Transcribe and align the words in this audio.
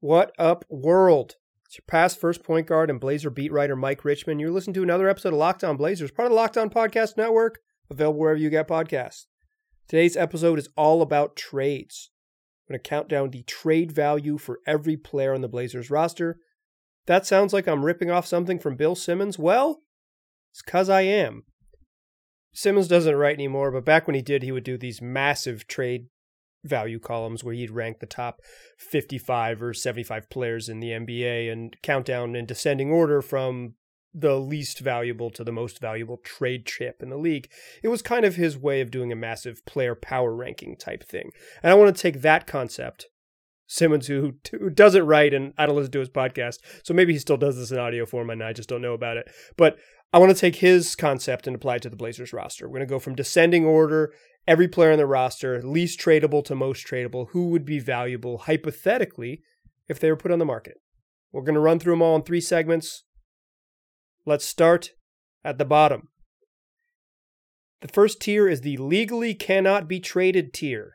What 0.00 0.32
up, 0.38 0.64
world? 0.68 1.34
It's 1.66 1.76
your 1.76 1.84
past 1.88 2.20
first 2.20 2.44
point 2.44 2.68
guard 2.68 2.88
and 2.88 3.00
Blazer 3.00 3.30
beat 3.30 3.50
writer 3.50 3.74
Mike 3.74 4.04
Richman. 4.04 4.38
You're 4.38 4.52
listening 4.52 4.74
to 4.74 4.84
another 4.84 5.08
episode 5.08 5.34
of 5.34 5.40
Lockdown 5.40 5.76
Blazers, 5.76 6.12
part 6.12 6.30
of 6.30 6.32
the 6.32 6.38
Lockdown 6.38 6.72
Podcast 6.72 7.16
Network, 7.16 7.58
available 7.90 8.20
wherever 8.20 8.38
you 8.38 8.48
get 8.48 8.68
podcasts. 8.68 9.26
Today's 9.88 10.16
episode 10.16 10.60
is 10.60 10.68
all 10.76 11.02
about 11.02 11.34
trades. 11.34 12.12
I'm 12.68 12.74
going 12.74 12.80
to 12.80 12.88
count 12.88 13.08
down 13.08 13.30
the 13.30 13.42
trade 13.42 13.90
value 13.90 14.38
for 14.38 14.60
every 14.68 14.96
player 14.96 15.34
on 15.34 15.40
the 15.40 15.48
Blazers 15.48 15.90
roster. 15.90 16.38
That 17.08 17.26
sounds 17.26 17.52
like 17.52 17.66
I'm 17.66 17.84
ripping 17.84 18.08
off 18.08 18.24
something 18.24 18.60
from 18.60 18.76
Bill 18.76 18.94
Simmons. 18.94 19.36
Well, 19.36 19.82
it's 20.52 20.62
because 20.62 20.88
I 20.88 21.00
am. 21.00 21.42
Simmons 22.54 22.86
doesn't 22.86 23.16
write 23.16 23.34
anymore, 23.34 23.72
but 23.72 23.84
back 23.84 24.06
when 24.06 24.14
he 24.14 24.22
did, 24.22 24.44
he 24.44 24.52
would 24.52 24.62
do 24.62 24.78
these 24.78 25.02
massive 25.02 25.66
trade 25.66 26.06
value 26.64 26.98
columns 26.98 27.44
where 27.44 27.54
he'd 27.54 27.70
rank 27.70 28.00
the 28.00 28.06
top 28.06 28.40
55 28.76 29.62
or 29.62 29.74
75 29.74 30.28
players 30.30 30.68
in 30.68 30.80
the 30.80 30.90
NBA 30.90 31.52
and 31.52 31.76
count 31.82 32.06
down 32.06 32.34
in 32.34 32.46
descending 32.46 32.90
order 32.90 33.22
from 33.22 33.74
the 34.14 34.36
least 34.36 34.80
valuable 34.80 35.30
to 35.30 35.44
the 35.44 35.52
most 35.52 35.80
valuable 35.80 36.16
trade 36.18 36.66
chip 36.66 37.02
in 37.02 37.10
the 37.10 37.16
league. 37.16 37.48
It 37.82 37.88
was 37.88 38.02
kind 38.02 38.24
of 38.24 38.36
his 38.36 38.56
way 38.56 38.80
of 38.80 38.90
doing 38.90 39.12
a 39.12 39.16
massive 39.16 39.64
player 39.66 39.94
power 39.94 40.34
ranking 40.34 40.76
type 40.76 41.04
thing. 41.04 41.30
And 41.62 41.70
I 41.70 41.74
want 41.74 41.94
to 41.94 42.02
take 42.02 42.22
that 42.22 42.46
concept. 42.46 43.06
Simmons, 43.70 44.06
who, 44.06 44.36
who 44.50 44.70
doesn't 44.70 45.04
write, 45.04 45.34
and 45.34 45.52
I 45.58 45.66
don't 45.66 45.76
listen 45.76 45.92
to 45.92 46.00
his 46.00 46.08
podcast, 46.08 46.60
so 46.82 46.94
maybe 46.94 47.12
he 47.12 47.18
still 47.18 47.36
does 47.36 47.58
this 47.58 47.70
in 47.70 47.78
audio 47.78 48.06
form, 48.06 48.30
and 48.30 48.42
I 48.42 48.54
just 48.54 48.66
don't 48.66 48.80
know 48.80 48.94
about 48.94 49.18
it. 49.18 49.30
But 49.58 49.76
I 50.12 50.18
want 50.18 50.34
to 50.34 50.40
take 50.40 50.56
his 50.56 50.96
concept 50.96 51.46
and 51.46 51.54
apply 51.54 51.76
it 51.76 51.82
to 51.82 51.90
the 51.90 51.96
Blazers 51.96 52.32
roster. 52.32 52.66
We're 52.66 52.78
going 52.78 52.86
to 52.88 52.94
go 52.94 52.98
from 52.98 53.14
descending 53.14 53.66
order 53.66 54.12
every 54.46 54.66
player 54.66 54.92
on 54.92 54.98
the 54.98 55.06
roster, 55.06 55.60
least 55.62 56.00
tradable 56.00 56.42
to 56.44 56.54
most 56.54 56.86
tradable, 56.86 57.28
who 57.30 57.48
would 57.48 57.66
be 57.66 57.78
valuable 57.78 58.38
hypothetically 58.38 59.42
if 59.86 60.00
they 60.00 60.10
were 60.10 60.16
put 60.16 60.32
on 60.32 60.38
the 60.38 60.46
market. 60.46 60.78
We're 61.30 61.42
going 61.42 61.54
to 61.54 61.60
run 61.60 61.78
through 61.78 61.92
them 61.92 62.02
all 62.02 62.16
in 62.16 62.22
three 62.22 62.40
segments. 62.40 63.04
Let's 64.24 64.46
start 64.46 64.92
at 65.44 65.58
the 65.58 65.66
bottom. 65.66 66.08
The 67.82 67.88
first 67.88 68.20
tier 68.20 68.48
is 68.48 68.62
the 68.62 68.78
legally 68.78 69.34
cannot 69.34 69.86
be 69.86 70.00
traded 70.00 70.54
tier, 70.54 70.94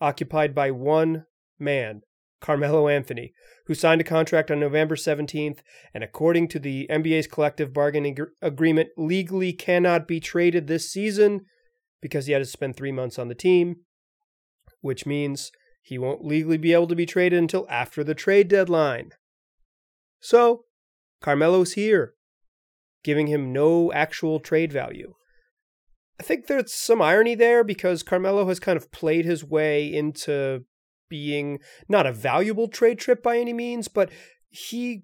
occupied 0.00 0.54
by 0.54 0.70
one 0.70 1.24
man, 1.58 2.02
Carmelo 2.42 2.88
Anthony, 2.88 3.32
who 3.66 3.74
signed 3.74 4.00
a 4.00 4.04
contract 4.04 4.50
on 4.50 4.60
November 4.60 4.96
17th 4.96 5.60
and, 5.94 6.04
according 6.04 6.48
to 6.48 6.58
the 6.58 6.86
NBA's 6.90 7.26
collective 7.26 7.72
bargaining 7.72 8.18
agreement, 8.42 8.90
legally 8.98 9.52
cannot 9.54 10.06
be 10.06 10.20
traded 10.20 10.66
this 10.66 10.90
season 10.90 11.46
because 12.02 12.26
he 12.26 12.32
had 12.32 12.40
to 12.40 12.44
spend 12.44 12.76
three 12.76 12.92
months 12.92 13.18
on 13.18 13.28
the 13.28 13.34
team, 13.34 13.76
which 14.80 15.06
means 15.06 15.52
he 15.80 15.96
won't 15.96 16.24
legally 16.24 16.58
be 16.58 16.72
able 16.72 16.88
to 16.88 16.96
be 16.96 17.06
traded 17.06 17.38
until 17.38 17.66
after 17.70 18.04
the 18.04 18.14
trade 18.14 18.48
deadline. 18.48 19.12
So, 20.20 20.64
Carmelo's 21.22 21.72
here, 21.72 22.14
giving 23.04 23.28
him 23.28 23.52
no 23.52 23.92
actual 23.92 24.40
trade 24.40 24.72
value. 24.72 25.14
I 26.18 26.24
think 26.24 26.46
there's 26.46 26.72
some 26.72 27.00
irony 27.00 27.34
there 27.34 27.64
because 27.64 28.02
Carmelo 28.02 28.46
has 28.48 28.60
kind 28.60 28.76
of 28.76 28.92
played 28.92 29.24
his 29.24 29.44
way 29.44 29.92
into 29.92 30.64
being 31.12 31.58
not 31.90 32.06
a 32.06 32.12
valuable 32.12 32.68
trade 32.68 32.98
trip 32.98 33.22
by 33.22 33.36
any 33.36 33.52
means, 33.52 33.86
but 33.86 34.10
he 34.48 35.02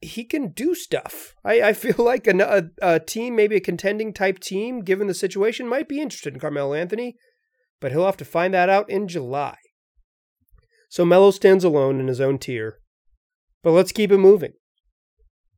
he 0.00 0.24
can 0.24 0.48
do 0.48 0.74
stuff. 0.74 1.34
I, 1.44 1.60
I 1.60 1.72
feel 1.74 1.96
like 1.98 2.26
a, 2.26 2.70
a, 2.80 2.94
a, 2.94 2.98
team, 2.98 3.36
maybe 3.36 3.56
a 3.56 3.60
contending 3.60 4.14
type 4.14 4.40
team, 4.40 4.80
given 4.80 5.06
the 5.06 5.14
situation, 5.14 5.68
might 5.68 5.88
be 5.88 6.00
interested 6.00 6.32
in 6.32 6.40
Carmelo 6.40 6.72
Anthony, 6.72 7.16
but 7.78 7.92
he'll 7.92 8.06
have 8.06 8.16
to 8.16 8.24
find 8.24 8.54
that 8.54 8.70
out 8.70 8.88
in 8.88 9.06
July. 9.06 9.58
So 10.88 11.04
Melo 11.04 11.30
stands 11.30 11.62
alone 11.62 12.00
in 12.00 12.08
his 12.08 12.22
own 12.22 12.38
tier, 12.38 12.78
but 13.62 13.72
let's 13.72 13.92
keep 13.92 14.10
it 14.10 14.18
moving. 14.18 14.54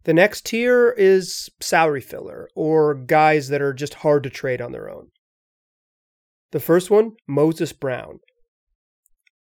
The 0.03 0.13
next 0.13 0.47
tier 0.47 0.91
is 0.91 1.49
salary 1.61 2.01
filler, 2.01 2.49
or 2.57 2.95
guys 2.95 3.49
that 3.49 3.63
are 3.63 3.73
just 3.73 3.95
hard 3.95 4.25
to 4.25 4.31
trade 4.31 4.61
on 4.61 4.73
their 4.73 4.91
own. 4.91 5.11
The 6.55 6.61
first 6.61 6.89
one, 6.89 7.17
Moses 7.27 7.73
Brown. 7.73 8.21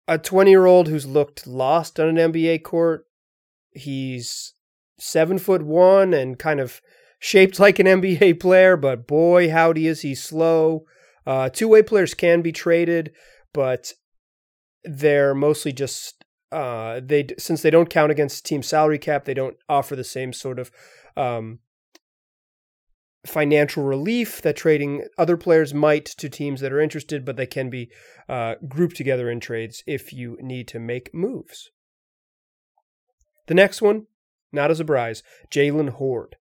A 0.08 0.18
20 0.18 0.50
year 0.50 0.66
old 0.66 0.88
who's 0.88 1.06
looked 1.06 1.46
lost 1.46 2.00
on 2.00 2.08
an 2.08 2.32
NBA 2.32 2.62
court. 2.62 3.06
He's 3.72 4.54
seven 4.98 5.38
foot 5.38 5.62
one 5.62 6.12
and 6.12 6.38
kind 6.38 6.60
of 6.60 6.80
shaped 7.18 7.60
like 7.60 7.78
an 7.78 7.86
NBA 7.86 8.40
player, 8.40 8.76
but 8.76 9.06
boy, 9.06 9.50
howdy 9.50 9.86
is 9.86 10.02
he 10.02 10.14
slow. 10.14 10.84
Uh, 11.26 11.48
Two 11.48 11.68
way 11.68 11.82
players 11.82 12.14
can 12.14 12.42
be 12.42 12.50
traded, 12.50 13.12
but 13.52 13.92
they're 14.84 15.34
mostly 15.34 15.72
just 15.72 16.24
uh, 16.50 17.00
they 17.04 17.28
since 17.38 17.62
they 17.62 17.70
don't 17.70 17.90
count 17.90 18.10
against 18.10 18.44
team 18.44 18.62
salary 18.62 18.98
cap, 18.98 19.24
they 19.24 19.34
don't 19.34 19.56
offer 19.68 19.94
the 19.94 20.04
same 20.04 20.32
sort 20.32 20.58
of 20.58 20.70
um, 21.16 21.60
financial 23.26 23.82
relief 23.82 24.40
that 24.42 24.56
trading 24.56 25.06
other 25.18 25.36
players 25.36 25.74
might 25.74 26.06
to 26.06 26.28
teams 26.28 26.60
that 26.60 26.72
are 26.72 26.80
interested, 26.80 27.24
but 27.24 27.36
they 27.36 27.46
can 27.46 27.68
be 27.68 27.90
uh, 28.28 28.54
grouped 28.68 28.96
together 28.96 29.30
in 29.30 29.40
trades 29.40 29.82
if 29.86 30.12
you 30.12 30.38
need 30.40 30.66
to 30.68 30.78
make 30.78 31.14
moves. 31.14 31.70
The 33.46 33.54
next 33.54 33.82
one 33.82 34.06
not 34.52 34.70
a 34.70 34.74
surprise. 34.74 35.22
Jalen 35.50 35.90
Hoard. 35.90 36.36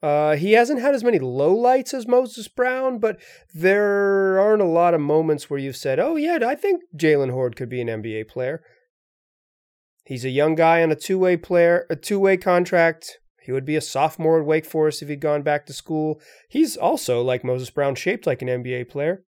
Uh, 0.00 0.36
he 0.36 0.52
hasn't 0.52 0.80
had 0.80 0.94
as 0.94 1.02
many 1.02 1.18
lowlights 1.18 1.92
as 1.92 2.06
Moses 2.06 2.46
Brown, 2.46 2.98
but 2.98 3.20
there 3.52 4.38
aren't 4.38 4.62
a 4.62 4.66
lot 4.66 4.94
of 4.94 5.00
moments 5.00 5.50
where 5.50 5.58
you've 5.58 5.76
said, 5.76 5.98
oh, 5.98 6.14
yeah, 6.14 6.38
I 6.46 6.54
think 6.54 6.82
Jalen 6.96 7.32
Hoard 7.32 7.56
could 7.56 7.68
be 7.68 7.80
an 7.80 7.88
NBA 7.88 8.28
player. 8.28 8.62
He's 10.04 10.24
a 10.24 10.30
young 10.30 10.54
guy 10.54 10.82
on 10.82 10.92
a 10.92 10.96
two 10.96 11.18
way 11.18 11.36
player, 11.36 11.84
a 11.90 11.96
two 11.96 12.20
way 12.20 12.36
contract. 12.36 13.18
He 13.48 13.52
would 13.52 13.64
be 13.64 13.76
a 13.76 13.80
sophomore 13.80 14.38
at 14.38 14.44
Wake 14.44 14.66
Forest 14.66 15.00
if 15.00 15.08
he'd 15.08 15.22
gone 15.22 15.40
back 15.40 15.64
to 15.64 15.72
school. 15.72 16.20
He's 16.50 16.76
also, 16.76 17.22
like 17.22 17.42
Moses 17.42 17.70
Brown, 17.70 17.94
shaped 17.94 18.26
like 18.26 18.42
an 18.42 18.48
NBA 18.48 18.90
player 18.90 19.24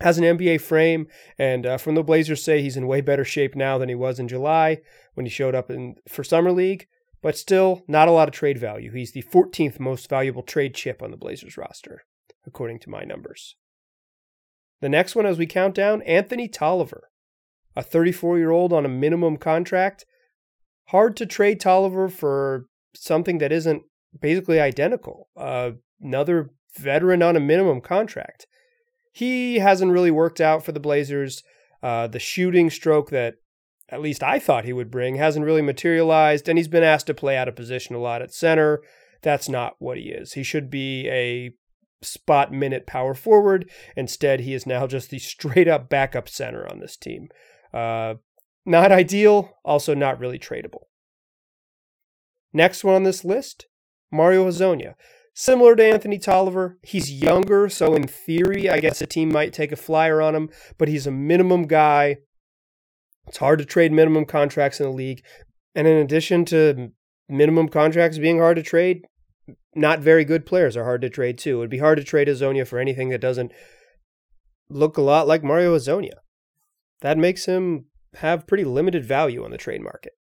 has 0.00 0.18
an 0.18 0.24
NBA 0.24 0.60
frame, 0.60 1.06
and 1.38 1.64
uh, 1.64 1.78
from 1.78 1.94
the 1.94 2.02
Blazers 2.02 2.44
say 2.44 2.60
he's 2.60 2.76
in 2.76 2.86
way 2.86 3.00
better 3.00 3.24
shape 3.24 3.54
now 3.54 3.78
than 3.78 3.88
he 3.88 3.94
was 3.94 4.18
in 4.18 4.28
July 4.28 4.82
when 5.14 5.24
he 5.24 5.30
showed 5.30 5.54
up 5.54 5.70
in 5.70 5.94
for 6.06 6.22
summer 6.22 6.52
league. 6.52 6.86
But 7.22 7.38
still, 7.38 7.82
not 7.88 8.06
a 8.06 8.10
lot 8.10 8.28
of 8.28 8.34
trade 8.34 8.58
value. 8.58 8.92
He's 8.92 9.12
the 9.12 9.22
14th 9.22 9.80
most 9.80 10.10
valuable 10.10 10.42
trade 10.42 10.74
chip 10.74 11.02
on 11.02 11.10
the 11.10 11.16
Blazers 11.16 11.56
roster, 11.56 12.04
according 12.46 12.80
to 12.80 12.90
my 12.90 13.04
numbers. 13.04 13.56
The 14.82 14.90
next 14.90 15.16
one, 15.16 15.24
as 15.24 15.38
we 15.38 15.46
count 15.46 15.74
down, 15.74 16.02
Anthony 16.02 16.46
Tolliver, 16.46 17.08
a 17.74 17.82
34 17.82 18.36
year 18.36 18.50
old 18.50 18.74
on 18.74 18.84
a 18.84 18.90
minimum 18.90 19.38
contract. 19.38 20.04
Hard 20.88 21.16
to 21.16 21.24
trade 21.24 21.58
Tolliver 21.58 22.10
for 22.10 22.66
something 22.96 23.38
that 23.38 23.52
isn't 23.52 23.82
basically 24.20 24.60
identical. 24.60 25.28
Uh, 25.36 25.72
another 26.00 26.50
veteran 26.78 27.22
on 27.22 27.36
a 27.36 27.40
minimum 27.40 27.80
contract 27.80 28.46
he 29.16 29.60
hasn't 29.60 29.92
really 29.92 30.10
worked 30.10 30.42
out 30.42 30.62
for 30.62 30.72
the 30.72 30.80
Blazers. 30.80 31.42
Uh, 31.82 32.06
the 32.06 32.18
shooting 32.18 32.68
stroke 32.68 33.08
that 33.08 33.36
at 33.88 34.02
least 34.02 34.22
I 34.22 34.38
thought 34.38 34.66
he 34.66 34.74
would 34.74 34.90
bring 34.90 35.16
hasn't 35.16 35.46
really 35.46 35.62
materialized, 35.62 36.50
and 36.50 36.58
he's 36.58 36.68
been 36.68 36.82
asked 36.82 37.06
to 37.06 37.14
play 37.14 37.34
out 37.34 37.48
of 37.48 37.56
position 37.56 37.96
a 37.96 37.98
lot 37.98 38.20
at 38.20 38.34
center. 38.34 38.82
That's 39.22 39.48
not 39.48 39.76
what 39.78 39.96
he 39.96 40.10
is. 40.10 40.34
He 40.34 40.42
should 40.42 40.68
be 40.68 41.08
a 41.08 41.54
spot 42.02 42.52
minute 42.52 42.86
power 42.86 43.14
forward. 43.14 43.70
Instead, 43.96 44.40
he 44.40 44.52
is 44.52 44.66
now 44.66 44.86
just 44.86 45.08
the 45.08 45.18
straight 45.18 45.66
up 45.66 45.88
backup 45.88 46.28
center 46.28 46.70
on 46.70 46.80
this 46.80 46.94
team. 46.94 47.28
Uh, 47.72 48.16
not 48.66 48.92
ideal, 48.92 49.56
also 49.64 49.94
not 49.94 50.20
really 50.20 50.38
tradable. 50.38 50.88
Next 52.56 52.84
one 52.84 52.94
on 52.94 53.02
this 53.02 53.22
list 53.22 53.66
Mario 54.10 54.48
Hezonja. 54.48 54.94
Similar 55.34 55.76
to 55.76 55.84
Anthony 55.84 56.18
Tolliver, 56.18 56.78
he's 56.82 57.12
younger, 57.12 57.68
so 57.68 57.94
in 57.94 58.06
theory, 58.06 58.70
I 58.70 58.80
guess 58.80 59.02
a 59.02 59.06
team 59.06 59.30
might 59.30 59.52
take 59.52 59.72
a 59.72 59.76
flyer 59.76 60.22
on 60.22 60.34
him, 60.34 60.48
but 60.78 60.88
he's 60.88 61.06
a 61.06 61.10
minimum 61.10 61.66
guy. 61.66 62.16
It's 63.26 63.36
hard 63.36 63.58
to 63.58 63.66
trade 63.66 63.92
minimum 63.92 64.24
contracts 64.24 64.80
in 64.80 64.86
the 64.86 64.96
league. 64.96 65.22
And 65.74 65.86
in 65.86 65.98
addition 65.98 66.46
to 66.46 66.92
minimum 67.28 67.68
contracts 67.68 68.16
being 68.16 68.38
hard 68.38 68.56
to 68.56 68.62
trade, 68.62 69.02
not 69.74 70.00
very 70.00 70.24
good 70.24 70.46
players 70.46 70.78
are 70.78 70.84
hard 70.84 71.02
to 71.02 71.10
trade 71.10 71.36
too. 71.36 71.56
It 71.56 71.58
would 71.58 71.68
be 71.68 71.80
hard 71.80 71.98
to 71.98 72.04
trade 72.04 72.28
Hezonja 72.28 72.66
for 72.66 72.78
anything 72.78 73.10
that 73.10 73.20
doesn't 73.20 73.52
look 74.70 74.96
a 74.96 75.02
lot 75.02 75.28
like 75.28 75.44
Mario 75.44 75.76
Hezonja. 75.76 76.14
That 77.02 77.18
makes 77.18 77.44
him 77.44 77.84
have 78.14 78.46
pretty 78.46 78.64
limited 78.64 79.04
value 79.04 79.44
on 79.44 79.50
the 79.50 79.58
trade 79.58 79.82
market. 79.82 80.14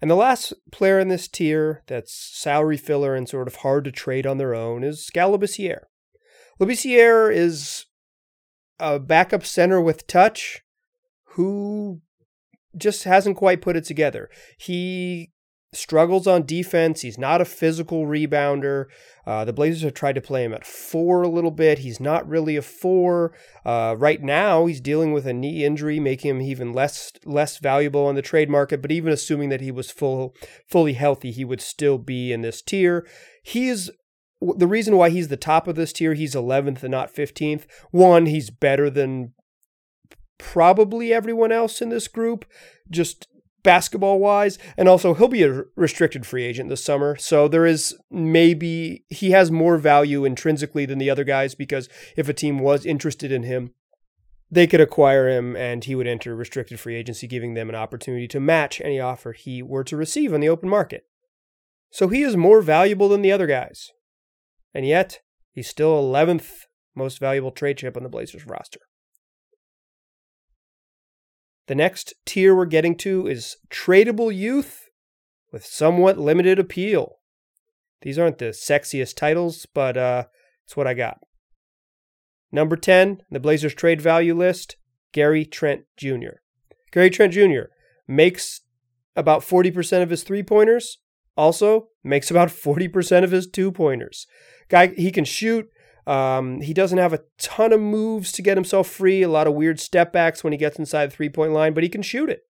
And 0.00 0.10
the 0.10 0.16
last 0.16 0.52
player 0.70 0.98
in 0.98 1.08
this 1.08 1.28
tier 1.28 1.82
that's 1.86 2.12
salary 2.14 2.76
filler 2.76 3.14
and 3.14 3.28
sort 3.28 3.48
of 3.48 3.56
hard 3.56 3.84
to 3.84 3.92
trade 3.92 4.26
on 4.26 4.38
their 4.38 4.54
own 4.54 4.84
is 4.84 5.04
Skal 5.04 5.36
Labissiere. 5.36 5.84
Labissiere 6.60 7.34
is 7.34 7.86
a 8.78 8.98
backup 8.98 9.44
center 9.44 9.80
with 9.80 10.06
touch 10.06 10.62
who 11.30 12.00
just 12.76 13.04
hasn't 13.04 13.36
quite 13.36 13.60
put 13.60 13.76
it 13.76 13.84
together. 13.84 14.30
He 14.56 15.32
struggles 15.72 16.26
on 16.26 16.46
defense. 16.46 17.02
He's 17.02 17.18
not 17.18 17.40
a 17.40 17.44
physical 17.44 18.06
rebounder. 18.06 18.86
Uh, 19.26 19.44
the 19.44 19.52
Blazers 19.52 19.82
have 19.82 19.94
tried 19.94 20.14
to 20.14 20.20
play 20.20 20.44
him 20.44 20.54
at 20.54 20.66
four 20.66 21.22
a 21.22 21.28
little 21.28 21.50
bit. 21.50 21.80
He's 21.80 22.00
not 22.00 22.28
really 22.28 22.56
a 22.56 22.62
four. 22.62 23.32
Uh, 23.64 23.94
right 23.98 24.22
now, 24.22 24.66
he's 24.66 24.80
dealing 24.80 25.12
with 25.12 25.26
a 25.26 25.34
knee 25.34 25.64
injury, 25.64 26.00
making 26.00 26.30
him 26.30 26.40
even 26.40 26.72
less 26.72 27.12
less 27.24 27.58
valuable 27.58 28.06
on 28.06 28.14
the 28.14 28.22
trade 28.22 28.48
market. 28.48 28.80
But 28.80 28.92
even 28.92 29.12
assuming 29.12 29.50
that 29.50 29.60
he 29.60 29.70
was 29.70 29.90
full 29.90 30.34
fully 30.66 30.94
healthy, 30.94 31.30
he 31.30 31.44
would 31.44 31.60
still 31.60 31.98
be 31.98 32.32
in 32.32 32.40
this 32.40 32.62
tier. 32.62 33.06
He 33.42 33.68
is 33.68 33.90
the 34.40 34.66
reason 34.66 34.96
why 34.96 35.10
he's 35.10 35.28
the 35.28 35.36
top 35.36 35.66
of 35.66 35.76
this 35.76 35.92
tier. 35.92 36.14
He's 36.14 36.34
11th 36.34 36.82
and 36.82 36.92
not 36.92 37.14
15th. 37.14 37.64
One, 37.90 38.26
he's 38.26 38.50
better 38.50 38.88
than 38.88 39.34
probably 40.38 41.12
everyone 41.12 41.52
else 41.52 41.82
in 41.82 41.88
this 41.88 42.08
group. 42.08 42.44
Just 42.90 43.26
basketball 43.68 44.18
wise. 44.18 44.58
And 44.78 44.88
also, 44.88 45.12
he'll 45.12 45.28
be 45.28 45.42
a 45.42 45.64
restricted 45.76 46.24
free 46.24 46.44
agent 46.44 46.70
this 46.70 46.82
summer. 46.82 47.16
So 47.16 47.48
there 47.48 47.66
is 47.66 47.94
maybe 48.10 49.04
he 49.10 49.32
has 49.32 49.50
more 49.50 49.76
value 49.76 50.24
intrinsically 50.24 50.86
than 50.86 50.96
the 50.96 51.10
other 51.10 51.22
guys 51.22 51.54
because 51.54 51.86
if 52.16 52.30
a 52.30 52.32
team 52.32 52.60
was 52.60 52.86
interested 52.86 53.30
in 53.30 53.42
him, 53.42 53.74
they 54.50 54.66
could 54.66 54.80
acquire 54.80 55.28
him 55.28 55.54
and 55.54 55.84
he 55.84 55.94
would 55.94 56.06
enter 56.06 56.34
restricted 56.34 56.80
free 56.80 56.96
agency, 56.96 57.26
giving 57.26 57.52
them 57.52 57.68
an 57.68 57.74
opportunity 57.74 58.26
to 58.28 58.40
match 58.40 58.80
any 58.80 58.98
offer 58.98 59.32
he 59.32 59.62
were 59.62 59.84
to 59.84 59.98
receive 59.98 60.32
on 60.32 60.40
the 60.40 60.48
open 60.48 60.70
market. 60.70 61.04
So 61.90 62.08
he 62.08 62.22
is 62.22 62.38
more 62.38 62.62
valuable 62.62 63.10
than 63.10 63.20
the 63.20 63.32
other 63.32 63.46
guys. 63.46 63.90
And 64.72 64.86
yet, 64.86 65.20
he's 65.52 65.68
still 65.68 66.02
11th 66.02 66.64
most 66.94 67.20
valuable 67.20 67.50
trade 67.50 67.76
chip 67.76 67.98
on 67.98 68.02
the 68.02 68.08
Blazers 68.08 68.46
roster. 68.46 68.80
The 71.68 71.74
next 71.74 72.14
tier 72.24 72.54
we're 72.54 72.64
getting 72.64 72.96
to 72.96 73.26
is 73.26 73.58
tradable 73.70 74.34
youth 74.34 74.88
with 75.52 75.66
somewhat 75.66 76.18
limited 76.18 76.58
appeal. 76.58 77.16
These 78.00 78.18
aren't 78.18 78.38
the 78.38 78.46
sexiest 78.46 79.16
titles, 79.16 79.66
but 79.74 79.96
uh, 79.98 80.24
it's 80.64 80.78
what 80.78 80.86
I 80.86 80.94
got. 80.94 81.18
Number 82.50 82.74
10, 82.74 83.20
the 83.30 83.38
Blazers 83.38 83.74
trade 83.74 84.00
value 84.00 84.34
list, 84.34 84.76
Gary 85.12 85.44
Trent 85.44 85.82
Jr. 85.98 86.40
Gary 86.90 87.10
Trent 87.10 87.34
Jr. 87.34 87.68
makes 88.06 88.62
about 89.14 89.42
40% 89.42 90.02
of 90.02 90.08
his 90.08 90.22
three 90.22 90.42
pointers, 90.42 90.98
also 91.36 91.88
makes 92.02 92.30
about 92.30 92.48
40% 92.48 93.24
of 93.24 93.30
his 93.30 93.46
two 93.46 93.70
pointers. 93.70 94.26
Guy, 94.70 94.86
he 94.88 95.10
can 95.10 95.26
shoot, 95.26 95.68
um, 96.08 96.62
he 96.62 96.72
doesn't 96.72 96.96
have 96.96 97.12
a 97.12 97.20
ton 97.36 97.70
of 97.70 97.80
moves 97.80 98.32
to 98.32 98.42
get 98.42 98.56
himself 98.56 98.88
free, 98.88 99.22
a 99.22 99.28
lot 99.28 99.46
of 99.46 99.52
weird 99.52 99.78
step 99.78 100.10
backs 100.10 100.42
when 100.42 100.54
he 100.54 100.56
gets 100.56 100.78
inside 100.78 101.06
the 101.06 101.14
three 101.14 101.28
point 101.28 101.52
line, 101.52 101.74
but 101.74 101.82
he 101.82 101.90
can 101.90 102.00
shoot 102.00 102.30
it. 102.30 102.46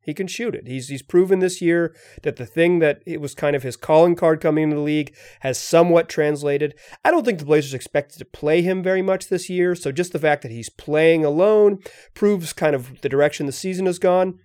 He 0.00 0.12
can 0.12 0.26
shoot 0.26 0.56
it. 0.56 0.66
He's 0.66 0.88
he's 0.88 1.02
proven 1.02 1.38
this 1.38 1.62
year 1.62 1.94
that 2.24 2.34
the 2.36 2.46
thing 2.46 2.80
that 2.80 3.02
it 3.06 3.20
was 3.20 3.34
kind 3.34 3.54
of 3.54 3.62
his 3.62 3.76
calling 3.76 4.16
card 4.16 4.40
coming 4.40 4.64
into 4.64 4.76
the 4.76 4.82
league 4.82 5.14
has 5.40 5.56
somewhat 5.58 6.08
translated. 6.08 6.74
I 7.04 7.12
don't 7.12 7.24
think 7.24 7.38
the 7.38 7.44
Blazers 7.44 7.74
expected 7.74 8.18
to 8.18 8.24
play 8.24 8.62
him 8.62 8.82
very 8.82 9.02
much 9.02 9.28
this 9.28 9.48
year, 9.48 9.76
so 9.76 9.92
just 9.92 10.12
the 10.12 10.18
fact 10.18 10.42
that 10.42 10.50
he's 10.50 10.70
playing 10.70 11.24
alone 11.24 11.78
proves 12.12 12.52
kind 12.52 12.74
of 12.74 13.02
the 13.02 13.08
direction 13.08 13.46
the 13.46 13.52
season 13.52 13.86
has 13.86 14.00
gone. 14.00 14.38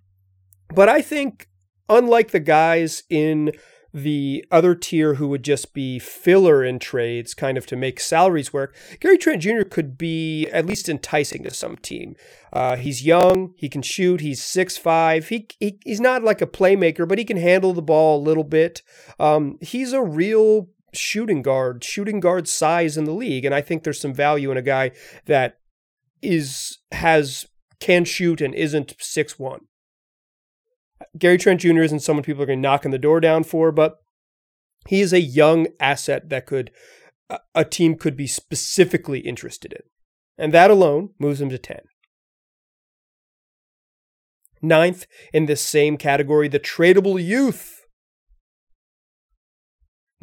But 0.67 0.87
I 0.87 1.01
think 1.01 1.47
unlike 1.89 2.29
the 2.29 2.39
guys 2.39 3.03
in 3.09 3.53
the 3.93 4.43
other 4.49 4.73
tier 4.73 5.15
who 5.15 5.27
would 5.27 5.43
just 5.43 5.73
be 5.73 5.99
filler 5.99 6.63
in 6.63 6.79
trades, 6.79 7.35
kind 7.35 7.57
of 7.57 7.65
to 7.67 7.75
make 7.75 7.99
salaries 7.99 8.51
work, 8.51 8.75
Gary 8.99 9.17
Trent 9.17 9.43
Jr. 9.43 9.61
could 9.63 9.97
be 9.97 10.47
at 10.47 10.65
least 10.65 10.89
enticing 10.89 11.43
to 11.43 11.53
some 11.53 11.77
team. 11.77 12.15
Uh, 12.51 12.75
he's 12.75 13.05
young, 13.05 13.53
he 13.55 13.69
can 13.69 13.83
shoot, 13.83 14.21
he's 14.21 14.43
six 14.43 14.77
five. 14.77 15.27
He, 15.27 15.47
he 15.59 15.79
he's 15.83 16.01
not 16.01 16.23
like 16.23 16.41
a 16.41 16.47
playmaker, 16.47 17.07
but 17.07 17.19
he 17.19 17.25
can 17.25 17.37
handle 17.37 17.73
the 17.73 17.81
ball 17.81 18.19
a 18.19 18.25
little 18.25 18.43
bit. 18.43 18.81
Um, 19.19 19.59
he's 19.61 19.93
a 19.93 20.01
real 20.01 20.69
shooting 20.93 21.41
guard, 21.41 21.83
shooting 21.83 22.19
guard 22.19 22.47
size 22.47 22.97
in 22.97 23.05
the 23.05 23.13
league, 23.13 23.45
and 23.45 23.53
I 23.53 23.61
think 23.61 23.83
there's 23.83 24.01
some 24.01 24.13
value 24.13 24.49
in 24.51 24.57
a 24.57 24.63
guy 24.63 24.91
that 25.25 25.59
is 26.21 26.79
has 26.91 27.45
can 27.79 28.05
shoot 28.05 28.41
and 28.41 28.55
isn't 28.55 28.95
six 28.99 29.37
one. 29.37 29.67
Gary 31.17 31.37
Trent 31.37 31.61
Jr. 31.61 31.81
isn't 31.81 32.01
someone 32.01 32.23
people 32.23 32.43
are 32.43 32.47
going 32.47 32.59
to 32.59 32.63
knock 32.63 32.85
on 32.85 32.91
the 32.91 32.97
door 32.97 33.19
down 33.19 33.43
for, 33.43 33.71
but 33.71 33.97
he 34.87 35.01
is 35.01 35.13
a 35.13 35.21
young 35.21 35.67
asset 35.79 36.29
that 36.29 36.45
could 36.45 36.71
a 37.55 37.65
team 37.65 37.95
could 37.95 38.15
be 38.15 38.27
specifically 38.27 39.19
interested 39.19 39.73
in. 39.73 39.81
And 40.37 40.53
that 40.53 40.71
alone 40.71 41.09
moves 41.19 41.41
him 41.41 41.49
to 41.49 41.57
10. 41.57 41.79
Ninth 44.61 45.05
in 45.33 45.45
this 45.45 45.61
same 45.61 45.97
category, 45.97 46.47
the 46.47 46.59
tradable 46.59 47.23
youth. 47.23 47.85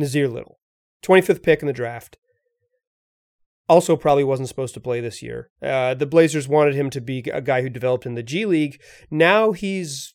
Nassir 0.00 0.32
Little, 0.32 0.58
25th 1.02 1.42
pick 1.42 1.60
in 1.60 1.66
the 1.66 1.72
draft. 1.72 2.16
Also, 3.68 3.96
probably 3.96 4.24
wasn't 4.24 4.48
supposed 4.48 4.74
to 4.74 4.80
play 4.80 5.00
this 5.00 5.22
year. 5.22 5.50
Uh, 5.62 5.94
the 5.94 6.06
Blazers 6.06 6.48
wanted 6.48 6.74
him 6.74 6.90
to 6.90 7.00
be 7.00 7.20
a 7.32 7.40
guy 7.40 7.62
who 7.62 7.68
developed 7.68 8.04
in 8.04 8.14
the 8.14 8.22
G 8.22 8.44
League. 8.44 8.80
Now 9.10 9.52
he's 9.52 10.14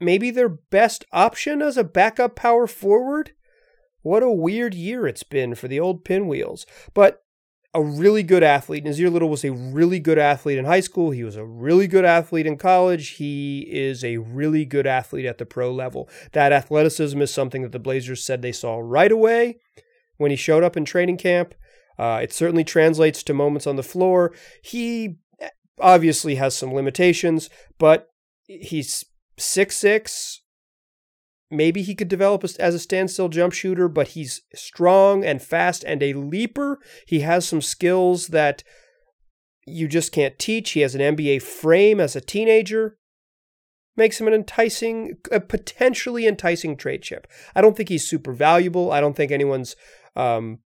maybe 0.00 0.30
their 0.30 0.48
best 0.48 1.04
option 1.12 1.62
as 1.62 1.76
a 1.76 1.84
backup 1.84 2.36
power 2.36 2.66
forward. 2.66 3.32
What 4.02 4.22
a 4.22 4.30
weird 4.30 4.74
year 4.74 5.06
it's 5.06 5.22
been 5.22 5.54
for 5.54 5.68
the 5.68 5.80
old 5.80 6.04
pinwheels. 6.04 6.66
But 6.94 7.22
a 7.74 7.82
really 7.82 8.22
good 8.22 8.42
athlete. 8.42 8.84
Nassir 8.84 9.12
Little 9.12 9.28
was 9.28 9.44
a 9.44 9.52
really 9.52 10.00
good 10.00 10.18
athlete 10.18 10.58
in 10.58 10.64
high 10.64 10.80
school. 10.80 11.10
He 11.10 11.22
was 11.22 11.36
a 11.36 11.44
really 11.44 11.86
good 11.86 12.04
athlete 12.04 12.46
in 12.46 12.56
college. 12.56 13.10
He 13.10 13.60
is 13.70 14.02
a 14.02 14.16
really 14.16 14.64
good 14.64 14.86
athlete 14.86 15.26
at 15.26 15.38
the 15.38 15.46
pro 15.46 15.72
level. 15.72 16.08
That 16.32 16.52
athleticism 16.52 17.20
is 17.20 17.32
something 17.32 17.62
that 17.62 17.72
the 17.72 17.78
Blazers 17.78 18.24
said 18.24 18.40
they 18.40 18.52
saw 18.52 18.78
right 18.78 19.12
away 19.12 19.58
when 20.16 20.30
he 20.30 20.36
showed 20.36 20.64
up 20.64 20.76
in 20.76 20.84
training 20.84 21.18
camp. 21.18 21.54
Uh, 21.98 22.20
it 22.22 22.32
certainly 22.32 22.64
translates 22.64 23.22
to 23.24 23.34
moments 23.34 23.66
on 23.66 23.76
the 23.76 23.82
floor. 23.82 24.32
He 24.62 25.16
obviously 25.80 26.36
has 26.36 26.56
some 26.56 26.72
limitations, 26.72 27.50
but 27.78 28.08
he's 28.46 29.04
six 29.38 29.76
six. 29.76 30.42
Maybe 31.50 31.82
he 31.82 31.94
could 31.94 32.08
develop 32.08 32.44
as 32.44 32.74
a 32.74 32.78
standstill 32.78 33.30
jump 33.30 33.54
shooter, 33.54 33.88
but 33.88 34.08
he's 34.08 34.42
strong 34.54 35.24
and 35.24 35.40
fast 35.40 35.82
and 35.82 36.02
a 36.02 36.12
leaper. 36.12 36.78
He 37.06 37.20
has 37.20 37.48
some 37.48 37.62
skills 37.62 38.28
that 38.28 38.62
you 39.66 39.88
just 39.88 40.12
can't 40.12 40.38
teach. 40.38 40.70
He 40.70 40.80
has 40.80 40.94
an 40.94 41.16
NBA 41.16 41.40
frame 41.40 42.00
as 42.00 42.14
a 42.14 42.20
teenager. 42.20 42.98
Makes 43.96 44.20
him 44.20 44.28
an 44.28 44.34
enticing, 44.34 45.16
a 45.32 45.40
potentially 45.40 46.26
enticing 46.26 46.76
trade 46.76 47.02
chip. 47.02 47.26
I 47.54 47.62
don't 47.62 47.76
think 47.76 47.88
he's 47.88 48.06
super 48.06 48.32
valuable. 48.32 48.92
I 48.92 49.00
don't 49.00 49.16
think 49.16 49.32
anyone's 49.32 49.74
um, 50.14 50.60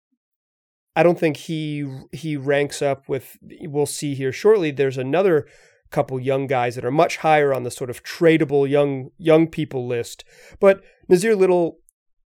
I 0.95 1.03
don't 1.03 1.19
think 1.19 1.37
he 1.37 1.87
he 2.11 2.37
ranks 2.37 2.81
up 2.81 3.09
with. 3.09 3.37
We'll 3.41 3.85
see 3.85 4.13
here 4.13 4.31
shortly. 4.31 4.71
There's 4.71 4.97
another 4.97 5.47
couple 5.93 6.19
young 6.19 6.47
guys 6.47 6.75
that 6.75 6.83
are 6.83 6.91
much 6.91 7.17
higher 7.17 7.53
on 7.53 7.63
the 7.63 7.71
sort 7.71 7.89
of 7.89 8.03
tradable 8.03 8.69
young 8.69 9.11
young 9.17 9.47
people 9.47 9.87
list. 9.87 10.25
But 10.59 10.81
Nassir 11.09 11.37
Little, 11.37 11.79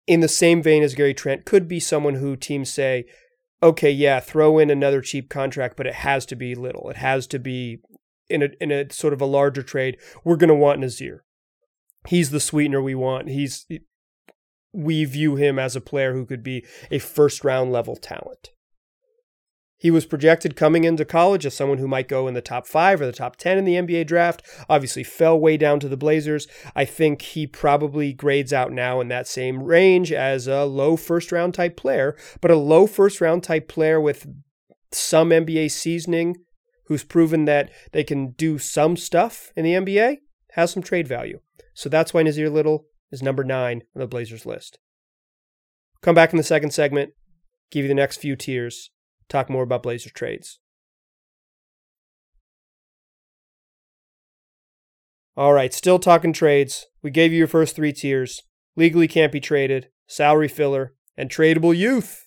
in 0.06 0.20
the 0.20 0.28
same 0.28 0.62
vein 0.62 0.82
as 0.82 0.94
Gary 0.94 1.14
Trent, 1.14 1.44
could 1.44 1.68
be 1.68 1.78
someone 1.78 2.14
who 2.14 2.34
teams 2.34 2.72
say, 2.72 3.04
okay, 3.62 3.90
yeah, 3.90 4.18
throw 4.20 4.58
in 4.58 4.70
another 4.70 5.00
cheap 5.00 5.28
contract, 5.28 5.76
but 5.76 5.86
it 5.86 5.94
has 5.94 6.26
to 6.26 6.36
be 6.36 6.54
Little. 6.54 6.90
It 6.90 6.96
has 6.96 7.26
to 7.28 7.38
be 7.38 7.80
in 8.28 8.42
a 8.42 8.48
in 8.60 8.72
a 8.72 8.90
sort 8.90 9.12
of 9.12 9.20
a 9.20 9.26
larger 9.26 9.62
trade. 9.62 9.98
We're 10.24 10.36
going 10.36 10.48
to 10.48 10.54
want 10.54 10.80
Nassir. 10.80 11.20
He's 12.08 12.30
the 12.30 12.40
sweetener 12.40 12.82
we 12.82 12.94
want. 12.94 13.28
He's 13.28 13.66
we 14.72 15.04
view 15.04 15.36
him 15.36 15.58
as 15.58 15.76
a 15.76 15.80
player 15.80 16.14
who 16.14 16.24
could 16.24 16.42
be 16.42 16.64
a 16.90 16.98
first 16.98 17.44
round 17.44 17.72
level 17.72 17.96
talent. 17.96 18.50
He 19.80 19.90
was 19.90 20.04
projected 20.04 20.56
coming 20.56 20.84
into 20.84 21.06
college 21.06 21.46
as 21.46 21.56
someone 21.56 21.78
who 21.78 21.88
might 21.88 22.06
go 22.06 22.28
in 22.28 22.34
the 22.34 22.42
top 22.42 22.66
five 22.66 23.00
or 23.00 23.06
the 23.06 23.12
top 23.12 23.36
10 23.36 23.56
in 23.56 23.64
the 23.64 23.76
NBA 23.76 24.06
draft. 24.06 24.42
Obviously, 24.68 25.02
fell 25.02 25.40
way 25.40 25.56
down 25.56 25.80
to 25.80 25.88
the 25.88 25.96
Blazers. 25.96 26.46
I 26.76 26.84
think 26.84 27.22
he 27.22 27.46
probably 27.46 28.12
grades 28.12 28.52
out 28.52 28.72
now 28.72 29.00
in 29.00 29.08
that 29.08 29.26
same 29.26 29.62
range 29.62 30.12
as 30.12 30.46
a 30.46 30.66
low 30.66 30.96
first 30.96 31.32
round 31.32 31.54
type 31.54 31.78
player, 31.78 32.14
but 32.42 32.50
a 32.50 32.56
low 32.56 32.86
first 32.86 33.22
round 33.22 33.42
type 33.42 33.68
player 33.68 33.98
with 33.98 34.26
some 34.92 35.30
NBA 35.30 35.70
seasoning 35.70 36.36
who's 36.84 37.02
proven 37.02 37.46
that 37.46 37.70
they 37.92 38.04
can 38.04 38.32
do 38.32 38.58
some 38.58 38.98
stuff 38.98 39.50
in 39.56 39.64
the 39.64 39.72
NBA 39.72 40.18
has 40.52 40.72
some 40.72 40.82
trade 40.82 41.08
value. 41.08 41.40
So 41.72 41.88
that's 41.88 42.12
why 42.12 42.22
Nassir 42.22 42.52
Little 42.52 42.84
is 43.10 43.22
number 43.22 43.44
nine 43.44 43.84
on 43.96 44.00
the 44.00 44.06
Blazers 44.06 44.44
list. 44.44 44.78
Come 46.02 46.14
back 46.14 46.34
in 46.34 46.36
the 46.36 46.42
second 46.42 46.72
segment, 46.72 47.12
give 47.70 47.84
you 47.84 47.88
the 47.88 47.94
next 47.94 48.18
few 48.18 48.36
tiers 48.36 48.90
talk 49.30 49.48
more 49.48 49.62
about 49.62 49.82
Blazer 49.82 50.10
trades. 50.10 50.58
All 55.36 55.54
right, 55.54 55.72
still 55.72 55.98
talking 55.98 56.32
trades. 56.32 56.86
We 57.02 57.10
gave 57.10 57.32
you 57.32 57.38
your 57.38 57.46
first 57.46 57.74
three 57.74 57.92
tiers 57.92 58.42
legally 58.76 59.08
can't 59.08 59.32
be 59.32 59.40
traded, 59.40 59.88
salary 60.06 60.48
filler, 60.48 60.94
and 61.16 61.30
tradable 61.30 61.76
youth. 61.76 62.26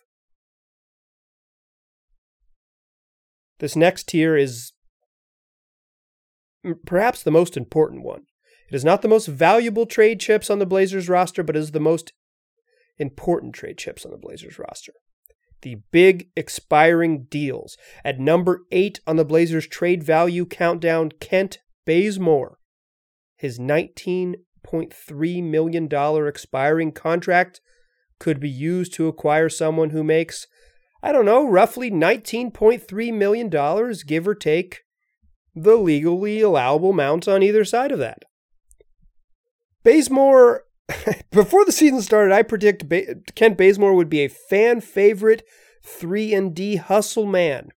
This 3.59 3.75
next 3.75 4.09
tier 4.09 4.35
is 4.35 4.73
perhaps 6.85 7.23
the 7.23 7.31
most 7.31 7.55
important 7.55 8.03
one. 8.03 8.23
It 8.69 8.75
is 8.75 8.83
not 8.85 9.01
the 9.01 9.07
most 9.07 9.27
valuable 9.27 9.85
trade 9.85 10.19
chips 10.19 10.49
on 10.49 10.59
the 10.59 10.65
Blazers 10.65 11.07
roster, 11.07 11.43
but 11.43 11.55
is 11.55 11.71
the 11.71 11.79
most 11.79 12.13
important 12.97 13.53
trade 13.53 13.77
chips 13.77 14.05
on 14.05 14.11
the 14.11 14.17
Blazers 14.17 14.57
roster. 14.57 14.93
The 15.63 15.79
big 15.91 16.29
expiring 16.35 17.23
deals. 17.29 17.77
At 18.03 18.19
number 18.19 18.63
eight 18.71 18.99
on 19.07 19.15
the 19.15 19.25
Blazers 19.25 19.65
trade 19.65 20.03
value 20.03 20.45
countdown, 20.45 21.11
Kent 21.19 21.59
Bazemore. 21.85 22.59
His 23.37 23.59
$19.3 23.59 25.43
million 25.43 26.27
expiring 26.27 26.91
contract 26.91 27.61
could 28.19 28.39
be 28.39 28.49
used 28.49 28.93
to 28.93 29.07
acquire 29.07 29.49
someone 29.49 29.91
who 29.91 30.03
makes, 30.03 30.47
I 31.01 31.13
don't 31.13 31.25
know, 31.25 31.47
roughly 31.47 31.89
$19.3 31.89 33.13
million, 33.13 33.49
give 34.05 34.27
or 34.27 34.35
take 34.35 34.81
the 35.55 35.75
legally 35.75 36.41
allowable 36.41 36.89
amounts 36.89 37.27
on 37.27 37.41
either 37.41 37.63
side 37.63 37.91
of 37.91 37.99
that. 37.99 38.23
Bazemore, 39.83 40.65
before 41.31 41.65
the 41.65 41.71
season 41.71 42.01
started, 42.01 42.33
I 42.33 42.43
predict 42.43 42.89
ba- 42.89 43.15
Kent 43.35 43.57
Bazemore 43.57 43.93
would 43.93 44.09
be 44.09 44.21
a 44.21 44.29
fan 44.29 44.81
favorite 44.81 45.43
3 45.83 46.33
and 46.33 46.53
D 46.53 46.77
hustle 46.77 47.25
man. 47.25 47.69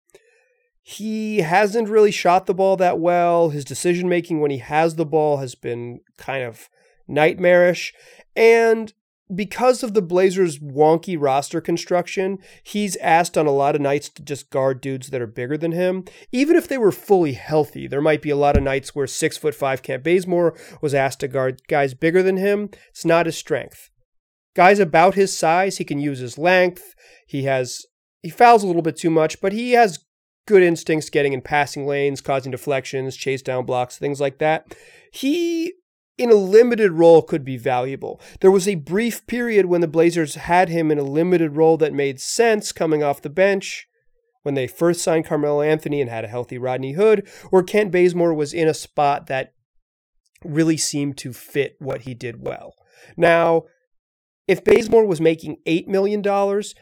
He 0.82 1.38
hasn't 1.38 1.88
really 1.88 2.12
shot 2.12 2.46
the 2.46 2.54
ball 2.54 2.76
that 2.76 3.00
well. 3.00 3.50
His 3.50 3.64
decision 3.64 4.08
making 4.08 4.40
when 4.40 4.52
he 4.52 4.58
has 4.58 4.94
the 4.94 5.06
ball 5.06 5.38
has 5.38 5.56
been 5.56 6.00
kind 6.16 6.44
of 6.44 6.68
nightmarish. 7.08 7.92
And 8.36 8.92
because 9.34 9.82
of 9.82 9.94
the 9.94 10.02
Blazers' 10.02 10.58
wonky 10.58 11.16
roster 11.18 11.60
construction, 11.60 12.38
he's 12.62 12.96
asked 12.96 13.36
on 13.36 13.46
a 13.46 13.52
lot 13.52 13.74
of 13.74 13.80
nights 13.80 14.08
to 14.10 14.22
just 14.22 14.50
guard 14.50 14.80
dudes 14.80 15.10
that 15.10 15.20
are 15.20 15.26
bigger 15.26 15.56
than 15.56 15.72
him. 15.72 16.04
Even 16.30 16.56
if 16.56 16.68
they 16.68 16.78
were 16.78 16.92
fully 16.92 17.32
healthy, 17.32 17.86
there 17.86 18.00
might 18.00 18.22
be 18.22 18.30
a 18.30 18.36
lot 18.36 18.56
of 18.56 18.62
nights 18.62 18.94
where 18.94 19.06
six 19.06 19.36
foot 19.36 19.54
five 19.54 19.82
Kent 19.82 20.04
Bazemore 20.04 20.56
was 20.80 20.94
asked 20.94 21.20
to 21.20 21.28
guard 21.28 21.60
guys 21.68 21.94
bigger 21.94 22.22
than 22.22 22.36
him. 22.36 22.70
It's 22.90 23.04
not 23.04 23.26
his 23.26 23.36
strength. 23.36 23.90
Guys 24.54 24.78
about 24.78 25.14
his 25.14 25.36
size, 25.36 25.78
he 25.78 25.84
can 25.84 25.98
use 25.98 26.20
his 26.20 26.38
length. 26.38 26.94
He 27.26 27.42
has 27.44 27.84
he 28.22 28.30
fouls 28.30 28.62
a 28.62 28.66
little 28.66 28.82
bit 28.82 28.96
too 28.96 29.10
much, 29.10 29.40
but 29.40 29.52
he 29.52 29.72
has 29.72 30.04
good 30.46 30.62
instincts 30.62 31.10
getting 31.10 31.32
in 31.32 31.42
passing 31.42 31.86
lanes, 31.86 32.20
causing 32.20 32.52
deflections, 32.52 33.16
chase 33.16 33.42
down 33.42 33.66
blocks, 33.66 33.98
things 33.98 34.20
like 34.20 34.38
that. 34.38 34.74
He 35.12 35.74
in 36.18 36.30
a 36.30 36.34
limited 36.34 36.92
role 36.92 37.22
could 37.22 37.44
be 37.44 37.56
valuable. 37.56 38.20
There 38.40 38.50
was 38.50 38.66
a 38.66 38.76
brief 38.76 39.26
period 39.26 39.66
when 39.66 39.80
the 39.80 39.88
Blazers 39.88 40.34
had 40.34 40.68
him 40.68 40.90
in 40.90 40.98
a 40.98 41.02
limited 41.02 41.56
role 41.56 41.76
that 41.78 41.92
made 41.92 42.20
sense 42.20 42.72
coming 42.72 43.02
off 43.02 43.22
the 43.22 43.30
bench 43.30 43.88
when 44.42 44.54
they 44.54 44.66
first 44.66 45.02
signed 45.02 45.26
Carmelo 45.26 45.60
Anthony 45.60 46.00
and 46.00 46.08
had 46.08 46.24
a 46.24 46.28
healthy 46.28 46.56
Rodney 46.56 46.92
Hood, 46.92 47.28
or 47.50 47.62
Kent 47.62 47.90
Bazemore 47.90 48.32
was 48.32 48.54
in 48.54 48.68
a 48.68 48.74
spot 48.74 49.26
that 49.26 49.52
really 50.44 50.76
seemed 50.76 51.16
to 51.18 51.32
fit 51.32 51.76
what 51.80 52.02
he 52.02 52.14
did 52.14 52.46
well. 52.46 52.74
Now, 53.16 53.64
if 54.46 54.62
Bazemore 54.62 55.04
was 55.04 55.20
making 55.20 55.56
$8 55.66 55.88
million, 55.88 56.22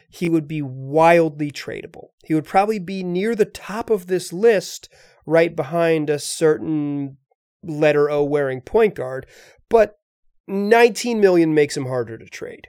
he 0.09 0.29
would 0.29 0.47
be 0.47 0.61
wildly 0.61 1.49
tradable. 1.51 2.09
He 2.23 2.35
would 2.35 2.45
probably 2.45 2.77
be 2.77 3.03
near 3.03 3.33
the 3.35 3.45
top 3.45 3.89
of 3.89 4.05
this 4.05 4.31
list, 4.31 4.87
right 5.25 5.55
behind 5.55 6.09
a 6.09 6.19
certain 6.19 7.17
letter 7.65 8.09
O 8.09 8.23
wearing 8.23 8.61
point 8.61 8.95
guard, 8.95 9.25
but 9.69 9.99
19 10.47 11.19
million 11.19 11.53
makes 11.53 11.75
him 11.75 11.87
harder 11.87 12.17
to 12.17 12.25
trade. 12.25 12.67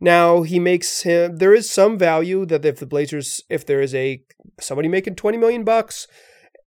Now 0.00 0.42
he 0.42 0.58
makes 0.58 1.02
him 1.02 1.36
there 1.36 1.54
is 1.54 1.70
some 1.70 1.98
value 1.98 2.44
that 2.46 2.64
if 2.64 2.78
the 2.78 2.86
Blazers 2.86 3.42
if 3.48 3.64
there 3.64 3.80
is 3.80 3.94
a 3.94 4.22
somebody 4.60 4.88
making 4.88 5.16
20 5.16 5.38
million 5.38 5.64
bucks 5.64 6.06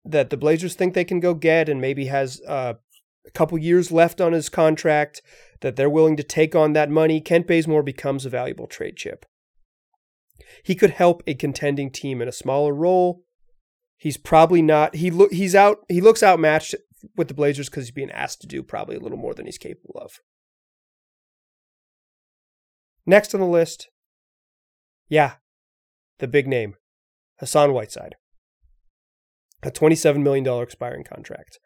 that 0.05 0.31
the 0.31 0.37
Blazers 0.37 0.75
think 0.75 0.95
they 0.95 1.05
can 1.05 1.21
go 1.21 1.35
get 1.35 1.69
and 1.69 1.81
maybe 1.81 2.07
has 2.07 2.41
uh, 2.47 2.75
a 3.27 3.31
couple 3.33 3.59
years 3.59 3.91
left 3.91 4.21
on 4.21 4.33
his 4.33 4.49
contract 4.49 5.23
that 5.61 5.77
they're 5.77 5.91
willing 5.91 6.17
to 6.17 6.23
take 6.23 6.55
on 6.55 6.75
that 6.75 6.91
money, 6.91 7.21
Kent 7.21 7.47
Bazemore 7.47 7.83
becomes 7.83 8.25
a 8.25 8.31
valuable 8.31 8.67
trade 8.67 8.97
chip. 8.97 9.27
He 10.63 10.75
could 10.75 10.91
help 10.91 11.23
a 11.27 11.35
contending 11.35 11.91
team 11.91 12.23
in 12.23 12.29
a 12.29 12.33
smaller 12.33 12.75
role. 12.75 13.23
He's 13.97 14.17
probably 14.17 14.63
not 14.63 14.97
he 14.97 15.11
look 15.11 15.33
he's 15.33 15.55
out 15.55 15.79
he 15.89 16.01
looks 16.01 16.23
outmatched 16.23 16.75
with 17.17 17.29
the 17.29 17.35
Blazers 17.35 17.69
because 17.69 17.85
he's 17.85 17.95
being 17.95 18.11
asked 18.11 18.41
to 18.41 18.47
do 18.47 18.63
probably 18.63 18.97
a 18.97 19.01
little 19.01 19.19
more 19.19 19.35
than 19.35 19.47
he's 19.47 19.59
capable 19.59 19.99
of. 20.01 20.21
Next 23.05 23.35
on 23.35 23.41
the 23.41 23.47
list, 23.47 23.89
yeah, 25.09 25.35
the 26.19 26.27
big 26.27 26.49
name, 26.49 26.75
Hassan 27.39 27.73
Whiteside. 27.73 28.17
A 29.63 29.71
$27 29.71 30.23
million 30.23 30.47
expiring 30.63 31.05
contract. 31.05 31.59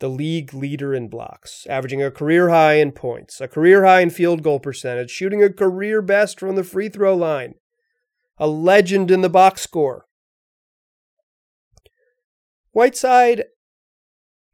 The 0.00 0.08
league 0.08 0.52
leader 0.52 0.94
in 0.94 1.08
blocks, 1.08 1.66
averaging 1.68 2.02
a 2.02 2.10
career 2.10 2.48
high 2.48 2.74
in 2.74 2.92
points, 2.92 3.40
a 3.40 3.46
career 3.46 3.84
high 3.84 4.00
in 4.00 4.10
field 4.10 4.42
goal 4.42 4.58
percentage, 4.58 5.10
shooting 5.10 5.42
a 5.42 5.52
career 5.52 6.02
best 6.02 6.40
from 6.40 6.56
the 6.56 6.64
free 6.64 6.88
throw 6.88 7.14
line. 7.14 7.54
A 8.38 8.48
legend 8.48 9.10
in 9.10 9.20
the 9.20 9.28
box 9.28 9.62
score. 9.62 10.06
Whiteside 12.72 13.44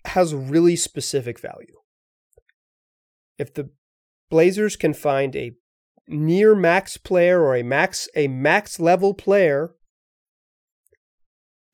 has 0.08 0.34
really 0.34 0.76
specific 0.76 1.38
value. 1.38 1.76
If 3.38 3.54
the 3.54 3.70
Blazers 4.30 4.76
can 4.76 4.94
find 4.94 5.34
a 5.34 5.52
near 6.06 6.54
max 6.54 6.96
player 6.96 7.42
or 7.42 7.56
a 7.56 7.62
max 7.62 8.08
a 8.14 8.28
max 8.28 8.80
level 8.80 9.14
player 9.14 9.74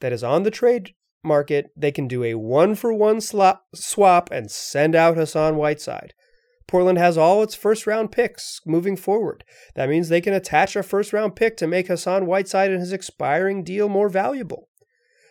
that 0.00 0.12
is 0.12 0.22
on 0.22 0.42
the 0.42 0.50
trade 0.50 0.94
market, 1.22 1.70
they 1.76 1.90
can 1.90 2.06
do 2.06 2.22
a 2.22 2.34
one 2.34 2.74
for 2.74 2.92
one 2.92 3.20
swap 3.20 4.30
and 4.30 4.50
send 4.50 4.94
out 4.94 5.16
Hassan 5.16 5.56
Whiteside. 5.56 6.14
Portland 6.66 6.98
has 6.98 7.18
all 7.18 7.42
its 7.42 7.54
first 7.54 7.86
round 7.86 8.10
picks 8.12 8.60
moving 8.66 8.96
forward. 8.96 9.44
That 9.74 9.88
means 9.88 10.08
they 10.08 10.20
can 10.20 10.34
attach 10.34 10.76
a 10.76 10.82
first 10.82 11.12
round 11.12 11.36
pick 11.36 11.56
to 11.58 11.66
make 11.66 11.88
Hassan 11.88 12.26
Whiteside 12.26 12.70
and 12.70 12.80
his 12.80 12.92
expiring 12.92 13.64
deal 13.64 13.88
more 13.88 14.08
valuable. 14.08 14.68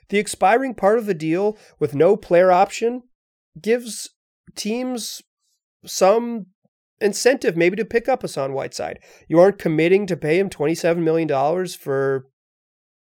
The 0.09 0.17
expiring 0.17 0.75
part 0.75 0.97
of 0.97 1.05
the 1.05 1.13
deal 1.13 1.57
with 1.79 1.95
no 1.95 2.15
player 2.15 2.51
option 2.51 3.03
gives 3.61 4.09
teams 4.55 5.21
some 5.85 6.47
incentive 7.01 7.57
maybe 7.57 7.75
to 7.75 7.85
pick 7.85 8.07
up 8.07 8.21
Hassan 8.21 8.53
Whiteside. 8.53 8.99
You 9.27 9.39
aren't 9.39 9.59
committing 9.59 10.05
to 10.07 10.17
pay 10.17 10.39
him 10.39 10.49
$27 10.49 10.97
million 10.97 11.67
for 11.67 12.27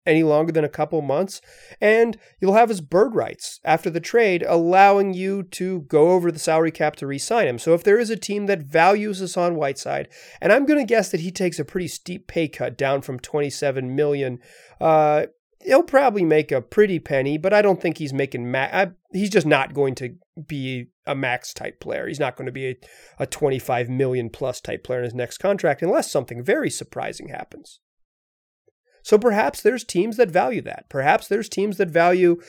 any 0.04 0.23
longer 0.23 0.52
than 0.52 0.64
a 0.64 0.68
couple 0.68 1.00
months, 1.00 1.40
and 1.80 2.18
you'll 2.40 2.54
have 2.54 2.68
his 2.68 2.80
bird 2.80 3.14
rights 3.14 3.61
after 3.64 3.88
the 3.88 4.00
trade, 4.00 4.44
allowing 4.49 5.14
you 5.14 5.44
to 5.44 5.82
go 5.82 6.11
over 6.11 6.32
the 6.32 6.38
salary 6.38 6.73
cap 6.73 6.97
to 6.97 7.06
re-sign 7.06 7.47
him. 7.47 7.59
So 7.59 7.73
if 7.75 7.85
there 7.85 7.99
is 7.99 8.11
a 8.11 8.16
team 8.16 8.47
that 8.47 8.62
values 8.62 9.21
Hassan 9.21 9.54
Whiteside, 9.54 10.09
and 10.40 10.52
I'm 10.52 10.66
going 10.66 10.80
to 10.80 10.85
guess 10.85 11.11
that 11.11 11.21
he 11.21 11.30
takes 11.30 11.59
a 11.59 11.64
pretty 11.64 11.88
steep 11.88 12.26
pay 12.26 12.49
cut 12.49 12.76
down 12.76 13.02
from 13.02 13.21
27 13.21 13.94
million, 13.94 14.40
uh, 14.80 15.26
he'll 15.64 15.83
probably 15.83 16.25
make 16.25 16.52
a 16.52 16.61
pretty 16.61 16.99
penny, 16.99 17.38
but 17.38 17.52
I 17.52 17.62
don't 17.62 17.81
think 17.81 17.99
he's 17.99 18.12
making 18.12 18.50
max. 18.50 18.92
He's 19.12 19.31
just 19.31 19.47
not 19.47 19.75
going 19.75 19.95
to 19.97 20.14
be 20.47 20.88
a 21.07 21.14
max 21.14 21.52
type 21.52 21.81
player. 21.81 22.07
He's 22.07 22.21
not 22.21 22.37
going 22.37 22.47
to 22.47 22.52
be 22.52 22.69
a, 22.69 22.76
a 23.21 23.26
25 23.26 23.88
million 23.88 24.31
plus 24.31 24.61
type 24.61 24.85
player 24.85 25.00
in 25.00 25.04
his 25.04 25.14
next 25.14 25.38
contract 25.38 25.83
unless 25.83 26.11
something 26.11 26.42
very 26.42 26.71
surprising 26.71 27.28
happens. 27.28 27.81
So 29.02 29.19
perhaps 29.19 29.61
there's 29.61 29.85
teams 29.85 30.16
that 30.16 30.31
value 30.31 30.62
that. 30.62 30.88
Perhaps 30.88 31.28
there's 31.28 31.49
teams 31.49 31.76
that 31.78 31.90
value 31.90 32.40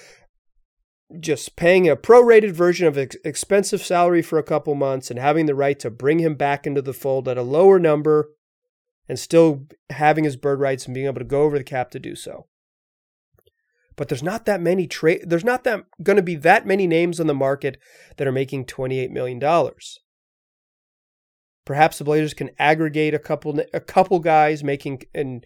just 1.20 1.56
paying 1.56 1.90
a 1.90 1.96
prorated 1.96 2.52
version 2.52 2.88
of 2.88 2.98
ex- 2.98 3.18
expensive 3.24 3.84
salary 3.84 4.22
for 4.22 4.38
a 4.40 4.44
couple 4.44 4.74
months 4.76 5.10
and 5.10 5.20
having 5.20 5.46
the 5.46 5.56
right 5.56 5.80
to 5.80 5.90
bring 5.90 6.20
him 6.20 6.36
back 6.36 6.66
into 6.66 6.82
the 6.82 6.94
fold 6.94 7.28
at 7.28 7.38
a 7.38 7.44
lower 7.44 7.80
number 7.80 8.30
and 9.10 9.20
still 9.20 9.66
having 9.90 10.24
his 10.24 10.36
bird 10.36 10.60
rights 10.60 10.86
and 10.86 10.94
being 10.94 11.08
able 11.08 11.20
to 11.20 11.26
go 11.26 11.44
over 11.44 11.58
the 11.58 11.64
cap 11.64 11.92
to 11.92 12.00
do 12.00 12.16
so 12.16 12.48
but 13.96 14.10
there's 14.10 14.24
not 14.24 14.46
that 14.46 14.62
many 14.62 14.88
trade 14.88 15.24
there's 15.26 15.44
not 15.44 15.64
that 15.64 15.84
going 16.02 16.16
to 16.16 16.24
be 16.24 16.36
that 16.36 16.66
many 16.66 16.88
names 16.88 17.20
on 17.20 17.28
the 17.28 17.34
market 17.34 17.78
that 18.18 18.28
are 18.28 18.32
making 18.32 18.66
28 18.66 19.12
million 19.12 19.40
dollars. 19.40 20.00
Perhaps 21.66 21.98
the 21.98 22.04
blazers 22.04 22.34
can 22.34 22.50
aggregate 22.60 23.14
a 23.14 23.20
couple 23.20 23.62
a 23.74 23.80
couple 23.80 24.20
guys 24.20 24.64
making 24.64 25.04
and 25.14 25.46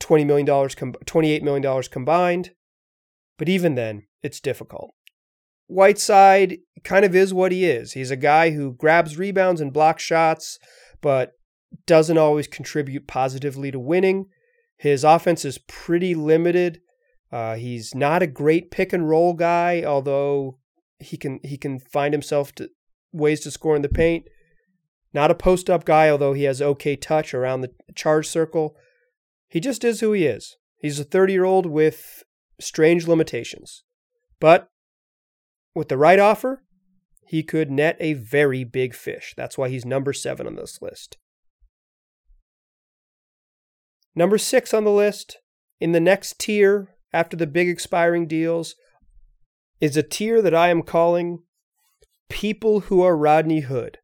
20 0.00 0.24
million 0.24 0.46
dollars 0.46 0.74
28 1.06 1.42
million 1.42 1.62
dollars 1.62 1.88
combined 1.88 2.50
but 3.38 3.48
even 3.48 3.74
then 3.74 4.04
it's 4.22 4.40
difficult. 4.40 4.94
Whiteside 5.66 6.58
kind 6.84 7.04
of 7.04 7.14
is 7.14 7.32
what 7.32 7.50
he 7.50 7.64
is. 7.64 7.92
He's 7.92 8.10
a 8.10 8.16
guy 8.16 8.50
who 8.50 8.74
grabs 8.74 9.16
rebounds 9.16 9.60
and 9.60 9.72
blocks 9.72 10.02
shots 10.02 10.58
but 11.00 11.32
doesn't 11.86 12.18
always 12.18 12.46
contribute 12.46 13.06
positively 13.06 13.70
to 13.70 13.78
winning. 13.78 14.26
His 14.76 15.04
offense 15.04 15.44
is 15.44 15.58
pretty 15.58 16.14
limited 16.14 16.80
uh, 17.34 17.56
he's 17.56 17.96
not 17.96 18.22
a 18.22 18.28
great 18.28 18.70
pick 18.70 18.92
and 18.92 19.08
roll 19.08 19.34
guy, 19.34 19.82
although 19.82 20.56
he 21.00 21.16
can 21.16 21.40
he 21.42 21.56
can 21.56 21.80
find 21.80 22.14
himself 22.14 22.54
to 22.54 22.70
ways 23.12 23.40
to 23.40 23.50
score 23.50 23.74
in 23.74 23.82
the 23.82 23.88
paint. 23.88 24.26
Not 25.12 25.32
a 25.32 25.34
post 25.34 25.68
up 25.68 25.84
guy, 25.84 26.08
although 26.08 26.32
he 26.32 26.44
has 26.44 26.62
okay 26.62 26.94
touch 26.94 27.34
around 27.34 27.62
the 27.62 27.72
charge 27.96 28.28
circle. 28.28 28.76
He 29.48 29.58
just 29.58 29.82
is 29.82 29.98
who 29.98 30.12
he 30.12 30.26
is. 30.26 30.56
He's 30.76 31.00
a 31.00 31.04
30 31.04 31.32
year 31.32 31.42
old 31.42 31.66
with 31.66 32.22
strange 32.60 33.08
limitations. 33.08 33.82
But 34.38 34.68
with 35.74 35.88
the 35.88 35.98
right 35.98 36.20
offer, 36.20 36.62
he 37.26 37.38
he 37.38 37.42
could 37.42 37.68
net 37.68 37.96
a 37.98 38.12
very 38.12 38.62
big 38.62 38.94
fish. 38.94 39.34
That's 39.36 39.58
why 39.58 39.70
he's 39.70 39.84
number 39.84 40.12
seven 40.12 40.46
on 40.46 40.54
this 40.54 40.80
list. 40.80 41.16
Number 44.14 44.38
six 44.38 44.72
on 44.72 44.84
the 44.84 44.92
list, 44.92 45.38
in 45.80 45.90
the 45.90 45.98
next 45.98 46.38
tier 46.38 46.93
after 47.14 47.36
the 47.36 47.46
big 47.46 47.68
expiring 47.68 48.26
deals, 48.26 48.74
is 49.80 49.96
a 49.96 50.02
tier 50.02 50.42
that 50.42 50.54
I 50.54 50.68
am 50.68 50.82
calling 50.82 51.44
people 52.28 52.80
who 52.80 53.02
are 53.02 53.16
Rodney 53.16 53.60
Hood. 53.60 53.98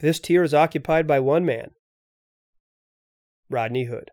This 0.00 0.20
tier 0.20 0.42
is 0.42 0.52
occupied 0.52 1.06
by 1.06 1.20
one 1.20 1.44
man, 1.44 1.70
Rodney 3.48 3.84
Hood. 3.84 4.10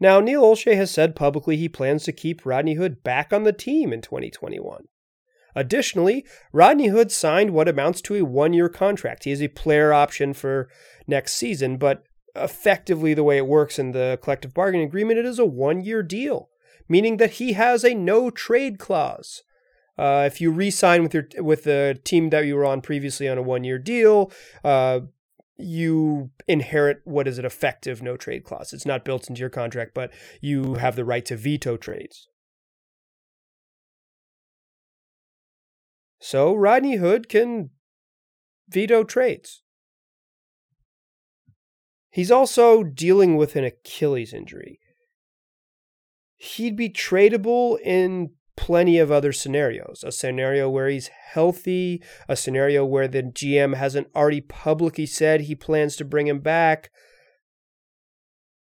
Now, 0.00 0.18
Neil 0.18 0.42
Olshey 0.42 0.74
has 0.74 0.90
said 0.90 1.14
publicly 1.14 1.56
he 1.56 1.68
plans 1.68 2.02
to 2.04 2.12
keep 2.12 2.44
Rodney 2.44 2.74
Hood 2.74 3.04
back 3.04 3.32
on 3.32 3.44
the 3.44 3.52
team 3.52 3.92
in 3.92 4.00
2021. 4.00 4.86
Additionally, 5.54 6.24
Rodney 6.52 6.88
Hood 6.88 7.12
signed 7.12 7.52
what 7.52 7.68
amounts 7.68 8.00
to 8.02 8.16
a 8.16 8.24
one 8.24 8.52
year 8.52 8.68
contract. 8.68 9.24
He 9.24 9.30
has 9.30 9.42
a 9.42 9.48
player 9.48 9.92
option 9.92 10.32
for 10.32 10.68
next 11.06 11.34
season, 11.34 11.76
but 11.76 12.02
effectively, 12.34 13.14
the 13.14 13.24
way 13.24 13.36
it 13.36 13.46
works 13.46 13.78
in 13.78 13.92
the 13.92 14.18
collective 14.22 14.54
bargaining 14.54 14.86
agreement, 14.86 15.18
it 15.18 15.26
is 15.26 15.38
a 15.38 15.44
one 15.44 15.80
year 15.82 16.02
deal, 16.02 16.48
meaning 16.88 17.16
that 17.18 17.32
he 17.32 17.52
has 17.52 17.84
a 17.84 17.94
no 17.94 18.30
trade 18.30 18.78
clause. 18.78 19.42
Uh, 19.98 20.24
if 20.26 20.40
you 20.40 20.50
re-sign 20.50 21.02
with 21.02 21.12
your 21.12 21.26
with 21.38 21.64
the 21.64 22.00
team 22.04 22.30
that 22.30 22.46
you 22.46 22.56
were 22.56 22.64
on 22.64 22.80
previously 22.80 23.28
on 23.28 23.36
a 23.36 23.42
one-year 23.42 23.78
deal, 23.78 24.32
uh, 24.64 25.00
you 25.58 26.30
inherit 26.48 27.02
what 27.04 27.28
is 27.28 27.38
an 27.38 27.44
effective 27.44 28.02
no 28.02 28.16
trade 28.16 28.42
clause. 28.42 28.72
It's 28.72 28.86
not 28.86 29.04
built 29.04 29.28
into 29.28 29.40
your 29.40 29.50
contract, 29.50 29.92
but 29.94 30.10
you 30.40 30.74
have 30.74 30.96
the 30.96 31.04
right 31.04 31.24
to 31.26 31.36
veto 31.36 31.76
trades. 31.76 32.28
So 36.18 36.54
Rodney 36.54 36.96
Hood 36.96 37.28
can 37.28 37.70
veto 38.68 39.04
trades. 39.04 39.62
He's 42.12 42.30
also 42.30 42.82
dealing 42.82 43.38
with 43.38 43.56
an 43.56 43.64
Achilles 43.64 44.34
injury. 44.34 44.78
He'd 46.36 46.76
be 46.76 46.90
tradable 46.90 47.80
in 47.80 48.32
plenty 48.54 48.98
of 48.98 49.10
other 49.10 49.32
scenarios. 49.32 50.04
A 50.06 50.12
scenario 50.12 50.68
where 50.68 50.88
he's 50.88 51.08
healthy, 51.08 52.02
a 52.28 52.36
scenario 52.36 52.84
where 52.84 53.08
the 53.08 53.22
GM 53.22 53.74
hasn't 53.76 54.08
already 54.14 54.42
publicly 54.42 55.06
said 55.06 55.42
he 55.42 55.54
plans 55.54 55.96
to 55.96 56.04
bring 56.04 56.26
him 56.26 56.40
back. 56.40 56.90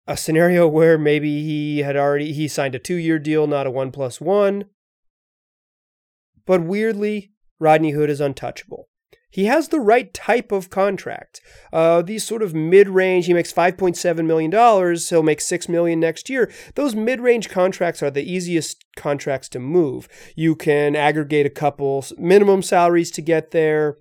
A 0.06 0.18
scenario 0.18 0.68
where 0.78 0.98
maybe 0.98 1.42
he 1.42 1.80
had 1.80 1.96
already 1.96 2.34
he 2.34 2.50
signed 2.50 2.76
a 2.76 2.80
2-year 2.80 3.18
deal, 3.18 3.48
not 3.48 3.66
a 3.66 3.72
1 3.72 3.92
plus 3.92 4.20
1. 4.20 4.66
But 6.46 6.64
weirdly, 6.64 7.32
Rodney 7.60 7.92
Hood 7.92 8.10
is 8.10 8.20
untouchable 8.20 8.90
he 9.30 9.46
has 9.46 9.68
the 9.68 9.80
right 9.80 10.14
type 10.14 10.52
of 10.52 10.70
contract. 10.70 11.42
Uh, 11.74 12.02
these 12.02 12.24
sort 12.24 12.42
of 12.42 12.54
mid-range, 12.54 13.26
he 13.26 13.34
makes 13.34 13.52
$5.7 13.52 14.26
million, 14.26 14.52
he'll 15.10 15.24
make 15.24 15.42
6 15.42 15.70
million 15.70 16.00
next 16.00 16.30
year. 16.30 16.52
Those 16.76 16.96
mid-range 16.96 17.50
contracts 17.50 18.02
are 18.02 18.12
the 18.12 18.30
easiest 18.30 18.86
contracts 18.96 19.50
to 19.50 19.60
move. 19.60 20.08
You 20.36 20.56
can 20.56 20.96
aggregate 20.96 21.46
a 21.46 21.52
couple 21.52 22.06
minimum 22.18 22.62
salaries 22.62 23.12
to 23.12 23.22
get 23.22 23.52
there. 23.52 23.98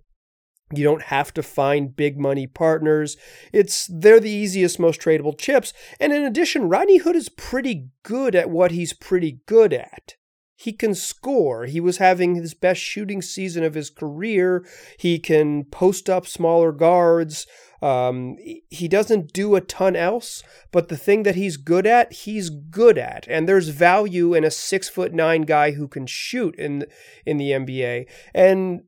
You 0.72 0.82
don't 0.82 1.02
have 1.02 1.32
to 1.34 1.42
find 1.44 1.94
big 1.94 2.18
money 2.18 2.48
partners. 2.48 3.16
It's 3.52 3.86
they're 3.86 4.18
the 4.18 4.30
easiest, 4.30 4.80
most 4.80 5.00
tradable 5.00 5.38
chips. 5.38 5.72
And 6.00 6.12
in 6.12 6.24
addition, 6.24 6.68
Rodney 6.68 6.98
Hood 6.98 7.14
is 7.14 7.28
pretty 7.28 7.88
good 8.02 8.34
at 8.34 8.50
what 8.50 8.72
he's 8.72 8.92
pretty 8.92 9.38
good 9.46 9.72
at. 9.72 10.16
He 10.56 10.72
can 10.72 10.94
score. 10.94 11.66
He 11.66 11.80
was 11.80 11.98
having 11.98 12.34
his 12.34 12.54
best 12.54 12.80
shooting 12.80 13.20
season 13.20 13.62
of 13.62 13.74
his 13.74 13.90
career. 13.90 14.66
He 14.98 15.18
can 15.18 15.64
post 15.64 16.08
up 16.08 16.26
smaller 16.26 16.72
guards. 16.72 17.46
Um, 17.82 18.36
he 18.70 18.88
doesn't 18.88 19.34
do 19.34 19.54
a 19.54 19.60
ton 19.60 19.96
else, 19.96 20.42
but 20.72 20.88
the 20.88 20.96
thing 20.96 21.24
that 21.24 21.34
he's 21.34 21.58
good 21.58 21.86
at, 21.86 22.10
he's 22.12 22.48
good 22.48 22.96
at, 22.96 23.26
and 23.28 23.46
there's 23.46 23.68
value 23.68 24.32
in 24.32 24.44
a 24.44 24.50
six 24.50 24.88
foot 24.88 25.12
nine 25.12 25.42
guy 25.42 25.72
who 25.72 25.86
can 25.86 26.06
shoot 26.06 26.54
in 26.56 26.86
in 27.26 27.36
the 27.36 27.50
NBA. 27.50 28.06
And 28.34 28.84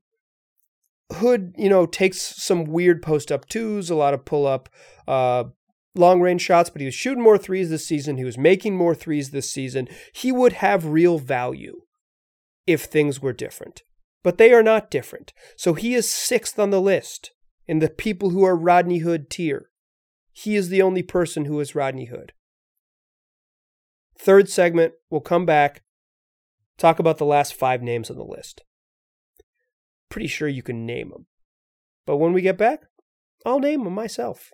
Hood, 1.13 1.55
you 1.57 1.69
know, 1.69 1.87
takes 1.87 2.19
some 2.21 2.65
weird 2.65 3.03
post 3.03 3.31
up 3.31 3.47
twos, 3.49 3.89
a 3.89 3.95
lot 3.95 4.15
of 4.15 4.25
pull 4.25 4.47
up 4.47 4.69
uh, 5.07 5.45
long 5.99 6.21
range 6.21 6.43
shots, 6.43 6.71
but 6.71 6.81
he 6.81 6.87
was 6.87 6.95
shooting 6.95 7.23
more 7.23 7.39
threes 7.39 7.71
this 7.71 7.87
season. 7.87 8.17
He 8.17 8.25
was 8.25 8.39
making 8.39 8.77
more 8.77 8.95
threes 8.95 9.31
this 9.31 9.51
season. 9.51 9.89
He 10.13 10.33
would 10.33 10.55
have 10.55 10.87
real 10.87 11.19
value 11.19 11.83
if 12.67 12.85
things 12.85 13.21
were 13.21 13.33
different. 13.33 13.83
But 14.23 14.39
they 14.39 14.53
are 14.53 14.63
not 14.63 14.91
different. 14.91 15.33
So 15.57 15.75
he 15.75 15.95
is 15.95 16.11
sixth 16.11 16.59
on 16.59 16.71
the 16.71 16.81
list 16.81 17.33
in 17.67 17.79
the 17.79 17.89
people 17.89 18.31
who 18.31 18.45
are 18.45 18.57
Rodney 18.57 18.99
Hood 18.99 19.31
tier. 19.31 19.71
He 20.33 20.57
is 20.57 20.69
the 20.69 20.83
only 20.83 21.03
person 21.03 21.45
who 21.45 21.61
is 21.61 21.75
Rodney 21.75 22.07
Hood. 22.07 22.33
Third 24.19 24.49
segment, 24.49 24.95
we'll 25.11 25.21
come 25.21 25.47
back, 25.47 25.83
talk 26.77 26.99
about 26.99 27.19
the 27.19 27.25
last 27.25 27.55
five 27.55 27.83
names 27.83 28.11
on 28.11 28.17
the 28.17 28.25
list. 28.25 28.63
Pretty 30.09 30.27
sure 30.27 30.49
you 30.49 30.63
can 30.63 30.87
name 30.87 31.11
them. 31.11 31.27
But 32.07 32.17
when 32.17 32.33
we 32.33 32.43
get 32.43 32.59
back, 32.59 32.85
I'll 33.45 33.61
name 33.61 33.85
them 33.85 33.95
myself. 33.95 34.53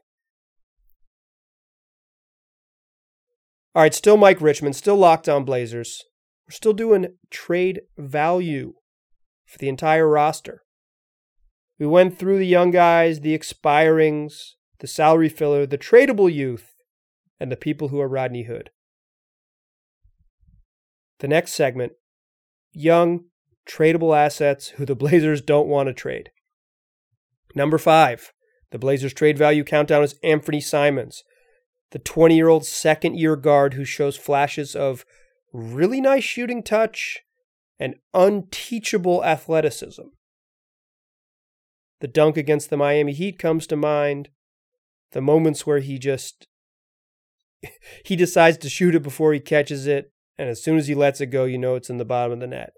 All 3.74 3.82
right, 3.82 3.94
still 3.94 4.16
Mike 4.16 4.40
Richman, 4.40 4.72
still 4.72 4.96
Lockdown 4.96 5.44
Blazers. 5.44 6.04
We're 6.46 6.52
still 6.52 6.72
doing 6.72 7.14
trade 7.30 7.82
value 7.98 8.74
for 9.46 9.58
the 9.58 9.68
entire 9.68 10.08
roster. 10.08 10.62
We 11.78 11.86
went 11.86 12.16
through 12.16 12.38
the 12.38 12.46
young 12.46 12.70
guys, 12.70 13.20
the 13.20 13.36
expirings, 13.36 14.52
the 14.78 14.86
salary 14.86 15.28
filler, 15.28 15.66
the 15.66 15.76
tradable 15.76 16.32
youth, 16.32 16.76
and 17.40 17.50
the 17.50 17.56
people 17.56 17.88
who 17.88 18.00
are 18.00 18.08
Rodney 18.08 18.44
Hood. 18.44 18.70
The 21.18 21.28
next 21.28 21.54
segment 21.54 21.94
young, 22.72 23.24
tradable 23.68 24.16
assets 24.16 24.68
who 24.68 24.84
the 24.84 24.94
Blazers 24.94 25.40
don't 25.40 25.66
want 25.66 25.88
to 25.88 25.92
trade. 25.92 26.30
Number 27.56 27.78
five, 27.78 28.32
the 28.70 28.78
Blazers 28.78 29.14
trade 29.14 29.36
value 29.36 29.64
countdown 29.64 30.04
is 30.04 30.14
Anthony 30.22 30.60
Simons 30.60 31.24
the 31.94 32.00
20 32.00 32.34
year 32.34 32.48
old 32.48 32.66
second 32.66 33.14
year 33.14 33.36
guard 33.36 33.74
who 33.74 33.84
shows 33.84 34.16
flashes 34.16 34.74
of 34.74 35.06
really 35.52 36.00
nice 36.00 36.24
shooting 36.24 36.60
touch 36.60 37.20
and 37.78 37.94
unteachable 38.12 39.24
athleticism. 39.24 40.02
The 42.00 42.08
dunk 42.08 42.36
against 42.36 42.68
the 42.68 42.76
Miami 42.76 43.12
Heat 43.12 43.38
comes 43.38 43.68
to 43.68 43.76
mind. 43.76 44.30
The 45.12 45.20
moments 45.20 45.68
where 45.68 45.78
he 45.78 46.00
just 46.00 46.48
he 48.04 48.16
decides 48.16 48.58
to 48.58 48.68
shoot 48.68 48.96
it 48.96 49.04
before 49.04 49.32
he 49.32 49.38
catches 49.38 49.86
it, 49.86 50.10
and 50.36 50.48
as 50.48 50.60
soon 50.60 50.76
as 50.76 50.88
he 50.88 50.96
lets 50.96 51.20
it 51.20 51.26
go, 51.26 51.44
you 51.44 51.58
know 51.58 51.76
it's 51.76 51.90
in 51.90 51.98
the 51.98 52.04
bottom 52.04 52.32
of 52.32 52.40
the 52.40 52.48
net. 52.48 52.72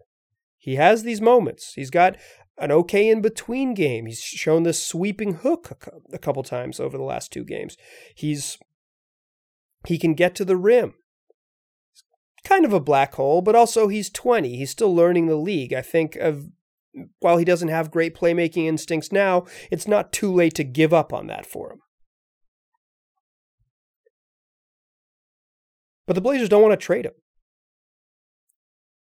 He 0.58 0.74
has 0.74 1.04
these 1.04 1.22
moments. 1.22 1.72
He's 1.72 1.90
got 1.90 2.18
an 2.58 2.70
okay 2.70 3.08
in 3.08 3.22
between 3.22 3.72
game. 3.72 4.04
He's 4.04 4.20
shown 4.20 4.64
this 4.64 4.82
sweeping 4.82 5.36
hook 5.36 5.72
a 6.12 6.18
couple 6.18 6.42
times 6.42 6.78
over 6.78 6.98
the 6.98 7.02
last 7.02 7.32
two 7.32 7.44
games. 7.44 7.78
He's 8.14 8.58
he 9.86 9.98
can 9.98 10.14
get 10.14 10.34
to 10.36 10.44
the 10.44 10.56
rim. 10.56 10.94
Kind 12.44 12.64
of 12.64 12.72
a 12.72 12.80
black 12.80 13.14
hole, 13.14 13.42
but 13.42 13.56
also 13.56 13.88
he's 13.88 14.10
20. 14.10 14.56
He's 14.56 14.70
still 14.70 14.94
learning 14.94 15.26
the 15.26 15.36
league. 15.36 15.72
I 15.72 15.82
think 15.82 16.16
of 16.16 16.48
while 17.20 17.36
he 17.36 17.44
doesn't 17.44 17.68
have 17.68 17.90
great 17.90 18.14
playmaking 18.14 18.66
instincts 18.66 19.12
now, 19.12 19.44
it's 19.70 19.88
not 19.88 20.12
too 20.12 20.32
late 20.32 20.54
to 20.54 20.64
give 20.64 20.94
up 20.94 21.12
on 21.12 21.26
that 21.26 21.44
for 21.44 21.72
him. 21.72 21.80
But 26.06 26.14
the 26.14 26.20
Blazers 26.20 26.48
don't 26.48 26.62
want 26.62 26.72
to 26.72 26.84
trade 26.84 27.04
him. 27.04 27.12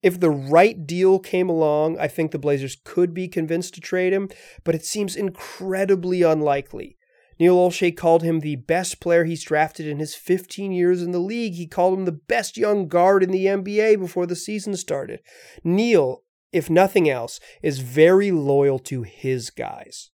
If 0.02 0.18
the 0.18 0.30
right 0.30 0.86
deal 0.86 1.18
came 1.18 1.48
along, 1.48 1.98
I 1.98 2.08
think 2.08 2.32
the 2.32 2.38
Blazers 2.38 2.76
could 2.84 3.14
be 3.14 3.28
convinced 3.28 3.74
to 3.74 3.80
trade 3.80 4.12
him, 4.12 4.28
but 4.64 4.74
it 4.74 4.84
seems 4.84 5.16
incredibly 5.16 6.22
unlikely. 6.22 6.96
Neil 7.38 7.56
Olshey 7.56 7.96
called 7.96 8.22
him 8.22 8.40
the 8.40 8.56
best 8.56 9.00
player 9.00 9.24
he's 9.24 9.44
drafted 9.44 9.86
in 9.86 9.98
his 9.98 10.14
15 10.14 10.72
years 10.72 11.02
in 11.02 11.12
the 11.12 11.18
league. 11.18 11.54
He 11.54 11.66
called 11.66 11.98
him 11.98 12.04
the 12.04 12.12
best 12.12 12.56
young 12.56 12.88
guard 12.88 13.22
in 13.22 13.30
the 13.30 13.46
NBA 13.46 13.98
before 13.98 14.26
the 14.26 14.36
season 14.36 14.76
started. 14.76 15.20
Neil, 15.64 16.22
if 16.52 16.68
nothing 16.68 17.08
else, 17.08 17.40
is 17.62 17.80
very 17.80 18.30
loyal 18.30 18.78
to 18.80 19.02
his 19.02 19.50
guys. 19.50 20.10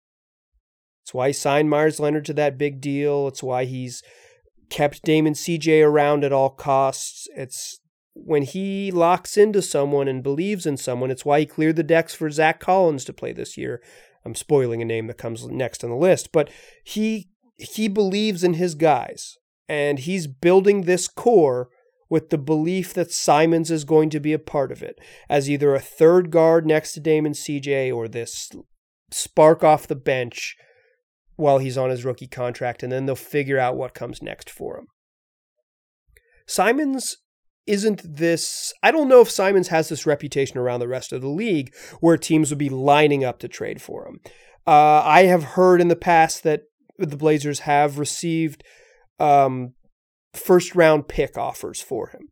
It's 1.02 1.14
why 1.14 1.29
he 1.29 1.33
signed 1.33 1.70
Meyers 1.70 2.00
Leonard 2.00 2.24
to 2.26 2.35
that 2.35 2.59
big 2.59 2.81
deal. 2.81 3.29
It's 3.29 3.42
why 3.42 3.64
he's 3.64 4.02
kept 4.70 5.05
Damon 5.05 5.35
CJ 5.35 5.85
around 5.87 6.24
at 6.24 6.33
all 6.33 6.50
costs. 6.50 7.29
It's 7.37 7.81
when 8.14 8.42
he 8.42 8.90
locks 8.90 9.37
into 9.37 9.61
someone 9.61 10.09
and 10.09 10.22
believes 10.22 10.66
in 10.66 10.76
someone, 10.76 11.11
it's 11.11 11.24
why 11.24 11.40
he 11.40 11.46
cleared 11.46 11.76
the 11.76 11.83
decks 11.83 12.14
for 12.14 12.31
Zach 12.31 12.61
Collins 12.61 13.05
to 13.05 13.12
play 13.12 13.33
this 13.33 13.57
year. 13.57 13.83
I'm 14.26 14.34
spoiling 14.34 14.82
a 14.82 14.84
name 14.84 15.06
that 15.06 15.18
comes 15.18 15.46
next 15.46 15.84
on 15.84 15.90
the 15.90 15.96
list, 15.96 16.32
but 16.32 16.50
he 16.84 17.30
he 17.56 17.88
believes 17.88 18.44
in 18.44 18.54
his 18.54 18.74
guys 18.74 19.38
and 19.68 20.00
he's 20.00 20.26
building 20.26 20.82
this 20.82 21.08
core 21.08 21.70
with 22.10 22.30
the 22.30 22.38
belief 22.38 22.92
that 22.92 23.10
Simons 23.10 23.70
is 23.70 23.84
going 23.84 24.10
to 24.10 24.20
be 24.20 24.32
a 24.32 24.38
part 24.38 24.70
of 24.70 24.82
it 24.82 24.98
as 25.28 25.48
either 25.48 25.74
a 25.74 25.80
third 25.80 26.30
guard 26.30 26.66
next 26.66 26.92
to 26.92 27.00
Damon 27.00 27.32
CJ 27.32 27.94
or 27.94 28.08
this 28.08 28.52
spark 29.10 29.64
off 29.64 29.86
the 29.86 29.96
bench 29.96 30.56
while 31.36 31.58
he's 31.58 31.78
on 31.78 31.90
his 31.90 32.04
rookie 32.04 32.26
contract, 32.26 32.82
and 32.82 32.90
then 32.90 33.06
they'll 33.06 33.14
figure 33.14 33.58
out 33.58 33.76
what 33.76 33.94
comes 33.94 34.22
next 34.22 34.50
for 34.50 34.78
him. 34.78 34.86
Simons 36.46 37.18
isn't 37.66 38.02
this. 38.16 38.72
I 38.83 38.90
don't 38.90 39.09
know 39.09 39.20
if 39.20 39.31
Simons 39.31 39.68
has 39.68 39.88
this 39.88 40.07
reputation 40.07 40.59
around 40.59 40.81
the 40.81 40.88
rest 40.88 41.12
of 41.12 41.20
the 41.20 41.29
league 41.29 41.74
where 42.00 42.16
teams 42.16 42.50
would 42.50 42.59
be 42.59 42.68
lining 42.68 43.24
up 43.24 43.38
to 43.40 43.48
trade 43.48 43.83
for 43.83 44.07
him. 44.07 44.20
Uh, 44.66 45.02
I 45.05 45.24
have 45.24 45.42
heard 45.42 45.81
in 45.81 45.88
the 45.88 45.96
past 45.96 46.42
that 46.42 46.62
the 46.98 47.16
Blazers 47.16 47.61
have 47.61 47.98
received 47.98 48.64
um, 49.18 49.74
first 50.35 50.74
round 50.74 51.09
pick 51.09 51.37
offers 51.37 51.81
for 51.81 52.09
him. 52.09 52.29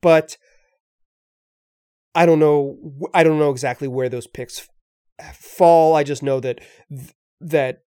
But 0.00 0.36
I 2.14 2.26
don't 2.26 2.40
know 2.40 2.76
I 3.14 3.22
don't 3.22 3.38
know 3.38 3.50
exactly 3.50 3.88
where 3.88 4.08
those 4.08 4.26
picks 4.26 4.68
fall. 5.34 5.94
I 5.94 6.02
just 6.02 6.22
know 6.22 6.40
that 6.40 6.60
that 7.40 7.82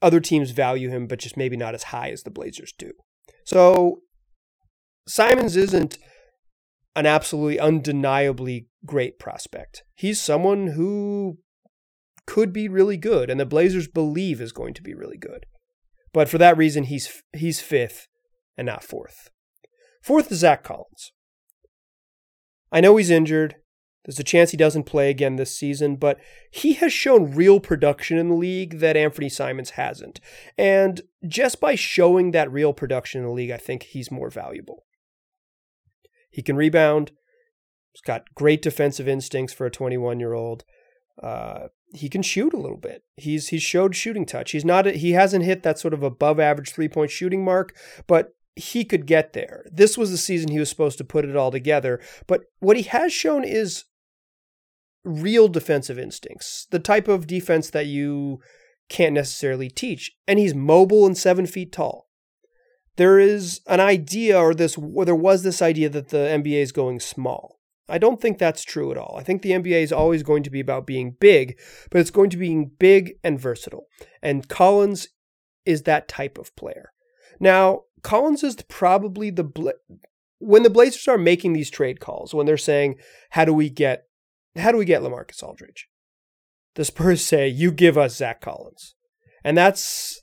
other 0.00 0.20
teams 0.20 0.50
value 0.50 0.88
him 0.88 1.06
but 1.06 1.18
just 1.18 1.36
maybe 1.36 1.56
not 1.56 1.74
as 1.74 1.84
high 1.84 2.10
as 2.10 2.22
the 2.22 2.30
Blazers 2.30 2.72
do. 2.76 2.92
So 3.44 4.00
Simons 5.06 5.56
isn't 5.56 5.98
an 6.94 7.06
absolutely 7.06 7.58
undeniably 7.58 8.68
great 8.84 9.18
prospect. 9.18 9.82
He's 9.94 10.20
someone 10.20 10.68
who 10.68 11.38
could 12.26 12.52
be 12.52 12.68
really 12.68 12.96
good 12.96 13.30
and 13.30 13.40
the 13.40 13.46
Blazers 13.46 13.88
believe 13.88 14.40
is 14.40 14.52
going 14.52 14.74
to 14.74 14.82
be 14.82 14.94
really 14.94 15.18
good. 15.18 15.46
But 16.12 16.28
for 16.28 16.38
that 16.38 16.56
reason, 16.56 16.84
he's 16.84 17.22
he's 17.32 17.60
fifth 17.60 18.08
and 18.56 18.66
not 18.66 18.84
fourth. 18.84 19.30
Fourth 20.02 20.30
is 20.30 20.38
Zach 20.38 20.62
Collins. 20.62 21.12
I 22.70 22.80
know 22.80 22.96
he's 22.96 23.10
injured. 23.10 23.56
There's 24.04 24.18
a 24.18 24.24
chance 24.24 24.50
he 24.50 24.56
doesn't 24.56 24.82
play 24.82 25.10
again 25.10 25.36
this 25.36 25.56
season, 25.56 25.96
but 25.96 26.18
he 26.50 26.74
has 26.74 26.92
shown 26.92 27.34
real 27.34 27.60
production 27.60 28.18
in 28.18 28.28
the 28.28 28.34
league 28.34 28.80
that 28.80 28.96
Anthony 28.96 29.28
Simons 29.28 29.70
hasn't. 29.70 30.20
And 30.58 31.02
just 31.26 31.60
by 31.60 31.76
showing 31.76 32.32
that 32.32 32.50
real 32.50 32.72
production 32.72 33.20
in 33.20 33.28
the 33.28 33.32
league, 33.32 33.52
I 33.52 33.58
think 33.58 33.84
he's 33.84 34.10
more 34.10 34.28
valuable. 34.28 34.84
He 36.32 36.42
can 36.42 36.56
rebound. 36.56 37.12
He's 37.92 38.00
got 38.00 38.34
great 38.34 38.62
defensive 38.62 39.06
instincts 39.06 39.52
for 39.52 39.66
a 39.66 39.70
21 39.70 40.18
year 40.18 40.32
old. 40.32 40.64
Uh, 41.22 41.68
he 41.94 42.08
can 42.08 42.22
shoot 42.22 42.54
a 42.54 42.58
little 42.58 42.78
bit. 42.78 43.04
He's 43.16 43.48
he's 43.48 43.62
showed 43.62 43.94
shooting 43.94 44.24
touch. 44.24 44.52
He's 44.52 44.64
not 44.64 44.86
he 44.86 45.12
hasn't 45.12 45.44
hit 45.44 45.62
that 45.62 45.78
sort 45.78 45.94
of 45.94 46.02
above 46.02 46.40
average 46.40 46.72
three 46.72 46.88
point 46.88 47.10
shooting 47.10 47.44
mark, 47.44 47.76
but 48.06 48.34
he 48.56 48.84
could 48.84 49.06
get 49.06 49.34
there. 49.34 49.66
This 49.70 49.96
was 49.96 50.10
the 50.10 50.16
season 50.16 50.50
he 50.50 50.58
was 50.58 50.70
supposed 50.70 50.98
to 50.98 51.04
put 51.04 51.24
it 51.24 51.36
all 51.36 51.50
together. 51.50 52.00
But 52.26 52.44
what 52.60 52.76
he 52.76 52.82
has 52.84 53.12
shown 53.12 53.44
is 53.44 53.84
real 55.04 55.48
defensive 55.48 55.98
instincts, 55.98 56.66
the 56.70 56.78
type 56.78 57.08
of 57.08 57.26
defense 57.26 57.70
that 57.70 57.86
you 57.86 58.40
can't 58.88 59.14
necessarily 59.14 59.68
teach. 59.68 60.12
And 60.26 60.38
he's 60.38 60.54
mobile 60.54 61.06
and 61.06 61.16
seven 61.16 61.46
feet 61.46 61.72
tall. 61.72 62.08
There 62.96 63.18
is 63.18 63.60
an 63.66 63.80
idea, 63.80 64.38
or 64.38 64.54
this, 64.54 64.76
or 64.76 65.04
there 65.04 65.14
was 65.14 65.42
this 65.42 65.62
idea 65.62 65.88
that 65.88 66.10
the 66.10 66.18
NBA 66.18 66.62
is 66.62 66.72
going 66.72 67.00
small. 67.00 67.58
I 67.88 67.98
don't 67.98 68.20
think 68.20 68.38
that's 68.38 68.64
true 68.64 68.90
at 68.90 68.98
all. 68.98 69.16
I 69.18 69.22
think 69.22 69.42
the 69.42 69.50
NBA 69.50 69.82
is 69.82 69.92
always 69.92 70.22
going 70.22 70.42
to 70.44 70.50
be 70.50 70.60
about 70.60 70.86
being 70.86 71.16
big, 71.18 71.58
but 71.90 72.00
it's 72.00 72.10
going 72.10 72.30
to 72.30 72.36
be 72.36 72.64
big 72.78 73.14
and 73.24 73.40
versatile. 73.40 73.86
And 74.22 74.48
Collins 74.48 75.08
is 75.64 75.82
that 75.82 76.08
type 76.08 76.38
of 76.38 76.54
player. 76.56 76.92
Now, 77.40 77.82
Collins 78.02 78.42
is 78.42 78.56
probably 78.68 79.30
the 79.30 79.44
Bla- 79.44 79.72
when 80.38 80.62
the 80.62 80.70
Blazers 80.70 81.06
are 81.08 81.18
making 81.18 81.52
these 81.52 81.70
trade 81.70 82.00
calls, 82.00 82.34
when 82.34 82.46
they're 82.46 82.56
saying, 82.56 82.98
"How 83.30 83.44
do 83.44 83.52
we 83.52 83.70
get, 83.70 84.06
how 84.56 84.72
do 84.72 84.78
we 84.78 84.84
get 84.84 85.02
LaMarcus 85.02 85.42
Aldridge?" 85.42 85.88
The 86.74 86.84
Spurs 86.84 87.24
say, 87.24 87.48
"You 87.48 87.70
give 87.70 87.96
us 87.96 88.16
Zach 88.16 88.40
Collins," 88.40 88.94
and 89.44 89.56
that's 89.56 90.21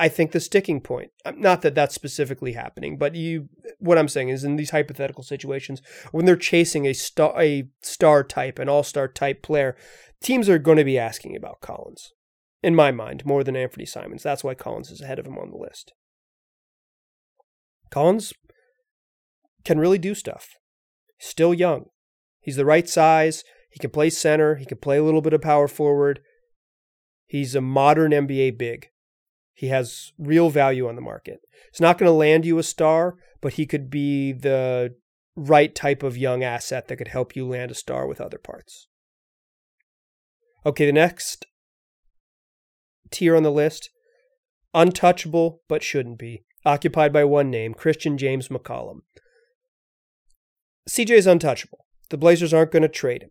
I 0.00 0.08
think 0.08 0.32
the 0.32 0.40
sticking 0.40 0.80
point. 0.80 1.10
Uh, 1.26 1.32
not 1.36 1.60
that 1.60 1.74
that's 1.74 1.94
specifically 1.94 2.54
happening, 2.54 2.96
but 2.96 3.14
you. 3.14 3.50
What 3.78 3.98
I'm 3.98 4.08
saying 4.08 4.30
is, 4.30 4.44
in 4.44 4.56
these 4.56 4.70
hypothetical 4.70 5.22
situations, 5.22 5.82
when 6.10 6.24
they're 6.24 6.36
chasing 6.36 6.86
a 6.86 6.94
star, 6.94 7.38
a 7.38 7.68
star 7.82 8.24
type, 8.24 8.58
an 8.58 8.70
all 8.70 8.82
star 8.82 9.06
type 9.08 9.42
player, 9.42 9.76
teams 10.22 10.48
are 10.48 10.58
going 10.58 10.78
to 10.78 10.84
be 10.84 10.98
asking 10.98 11.36
about 11.36 11.60
Collins. 11.60 12.14
In 12.62 12.74
my 12.74 12.90
mind, 12.90 13.26
more 13.26 13.44
than 13.44 13.56
Anthony 13.56 13.84
Simons. 13.84 14.22
That's 14.22 14.42
why 14.42 14.54
Collins 14.54 14.90
is 14.90 15.02
ahead 15.02 15.18
of 15.18 15.26
him 15.26 15.36
on 15.36 15.50
the 15.50 15.58
list. 15.58 15.92
Collins 17.90 18.32
can 19.64 19.78
really 19.78 19.98
do 19.98 20.14
stuff. 20.14 20.56
Still 21.18 21.52
young. 21.52 21.86
He's 22.40 22.56
the 22.56 22.64
right 22.64 22.88
size. 22.88 23.44
He 23.70 23.78
can 23.78 23.90
play 23.90 24.08
center. 24.08 24.56
He 24.56 24.64
can 24.64 24.78
play 24.78 24.96
a 24.96 25.04
little 25.04 25.20
bit 25.20 25.34
of 25.34 25.42
power 25.42 25.68
forward. 25.68 26.20
He's 27.26 27.54
a 27.54 27.60
modern 27.60 28.12
NBA 28.12 28.56
big. 28.56 28.89
He 29.60 29.66
has 29.66 30.12
real 30.16 30.48
value 30.48 30.88
on 30.88 30.94
the 30.94 31.02
market. 31.02 31.42
It's 31.68 31.82
not 31.82 31.98
going 31.98 32.08
to 32.08 32.14
land 32.14 32.46
you 32.46 32.56
a 32.56 32.62
star, 32.62 33.18
but 33.42 33.52
he 33.52 33.66
could 33.66 33.90
be 33.90 34.32
the 34.32 34.94
right 35.36 35.74
type 35.74 36.02
of 36.02 36.16
young 36.16 36.42
asset 36.42 36.88
that 36.88 36.96
could 36.96 37.08
help 37.08 37.36
you 37.36 37.46
land 37.46 37.70
a 37.70 37.74
star 37.74 38.06
with 38.06 38.22
other 38.22 38.38
parts. 38.38 38.88
Okay, 40.64 40.86
the 40.86 40.94
next 40.94 41.44
tier 43.10 43.36
on 43.36 43.42
the 43.42 43.52
list 43.52 43.90
untouchable, 44.72 45.60
but 45.68 45.82
shouldn't 45.82 46.18
be. 46.18 46.42
Occupied 46.64 47.12
by 47.12 47.24
one 47.24 47.50
name 47.50 47.74
Christian 47.74 48.16
James 48.16 48.48
McCollum. 48.48 49.00
CJ 50.88 51.10
is 51.10 51.26
untouchable. 51.26 51.84
The 52.08 52.16
Blazers 52.16 52.54
aren't 52.54 52.72
going 52.72 52.82
to 52.82 52.88
trade 52.88 53.24
him. 53.24 53.30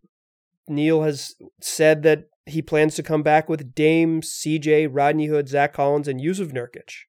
Neil 0.68 1.02
has 1.02 1.34
said 1.60 2.04
that 2.04 2.26
he 2.52 2.62
plans 2.62 2.96
to 2.96 3.04
come 3.04 3.24
back 3.24 3.50
with 3.50 3.74
Dame, 3.76 4.22
CJ, 4.22 4.90
Rodney 4.92 5.28
Hood, 5.28 5.48
Zach 5.50 5.74
Collins, 5.74 6.08
and 6.08 6.20
Jusuf 6.20 6.52
Nurkic 6.52 7.06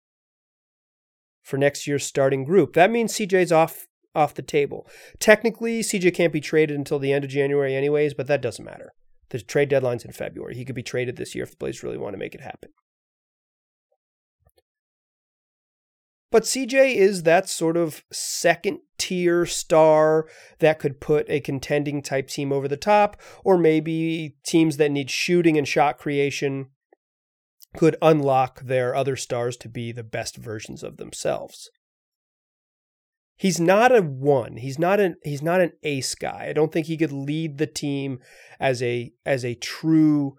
for 1.42 1.56
next 1.58 1.86
year's 1.86 2.06
starting 2.06 2.44
group. 2.44 2.74
That 2.74 2.90
means 2.90 3.14
CJ's 3.14 3.52
off 3.52 3.86
off 4.14 4.34
the 4.34 4.42
table. 4.42 4.88
Technically, 5.20 5.82
CJ 5.82 6.14
can't 6.14 6.32
be 6.32 6.40
traded 6.40 6.76
until 6.76 6.98
the 6.98 7.12
end 7.12 7.24
of 7.24 7.30
January 7.30 7.76
anyways, 7.76 8.14
but 8.14 8.26
that 8.26 8.42
doesn't 8.42 8.64
matter. 8.64 8.92
The 9.28 9.40
trade 9.40 9.68
deadline's 9.68 10.04
in 10.04 10.12
February. 10.12 10.56
He 10.56 10.64
could 10.64 10.74
be 10.74 10.82
traded 10.82 11.16
this 11.16 11.34
year 11.34 11.44
if 11.44 11.52
the 11.52 11.56
Blazers 11.56 11.84
really 11.84 11.98
want 11.98 12.14
to 12.14 12.18
make 12.18 12.34
it 12.34 12.40
happen. 12.40 12.70
But 16.30 16.44
CJ 16.44 16.94
is 16.94 17.24
that 17.24 17.48
sort 17.48 17.76
of 17.76 18.04
second 18.12 18.80
tier 18.98 19.46
star 19.46 20.28
that 20.60 20.78
could 20.78 21.00
put 21.00 21.28
a 21.28 21.40
contending 21.40 22.02
type 22.02 22.28
team 22.28 22.52
over 22.52 22.68
the 22.68 22.76
top, 22.76 23.20
or 23.44 23.58
maybe 23.58 24.36
teams 24.44 24.76
that 24.76 24.92
need 24.92 25.10
shooting 25.10 25.58
and 25.58 25.66
shot 25.66 25.98
creation 25.98 26.68
could 27.76 27.96
unlock 28.00 28.62
their 28.62 28.94
other 28.94 29.16
stars 29.16 29.56
to 29.56 29.68
be 29.68 29.92
the 29.92 30.04
best 30.04 30.36
versions 30.36 30.82
of 30.82 30.96
themselves. 30.96 31.70
He's 33.36 33.58
not 33.58 33.94
a 33.94 34.02
one. 34.02 34.58
He's 34.58 34.78
not 34.78 35.00
an 35.00 35.16
he's 35.22 35.42
not 35.42 35.60
an 35.60 35.72
ace 35.82 36.14
guy. 36.14 36.48
I 36.50 36.52
don't 36.52 36.70
think 36.70 36.86
he 36.86 36.98
could 36.98 37.12
lead 37.12 37.56
the 37.58 37.66
team 37.66 38.20
as 38.58 38.82
a 38.82 39.12
as 39.24 39.44
a 39.44 39.54
true 39.54 40.36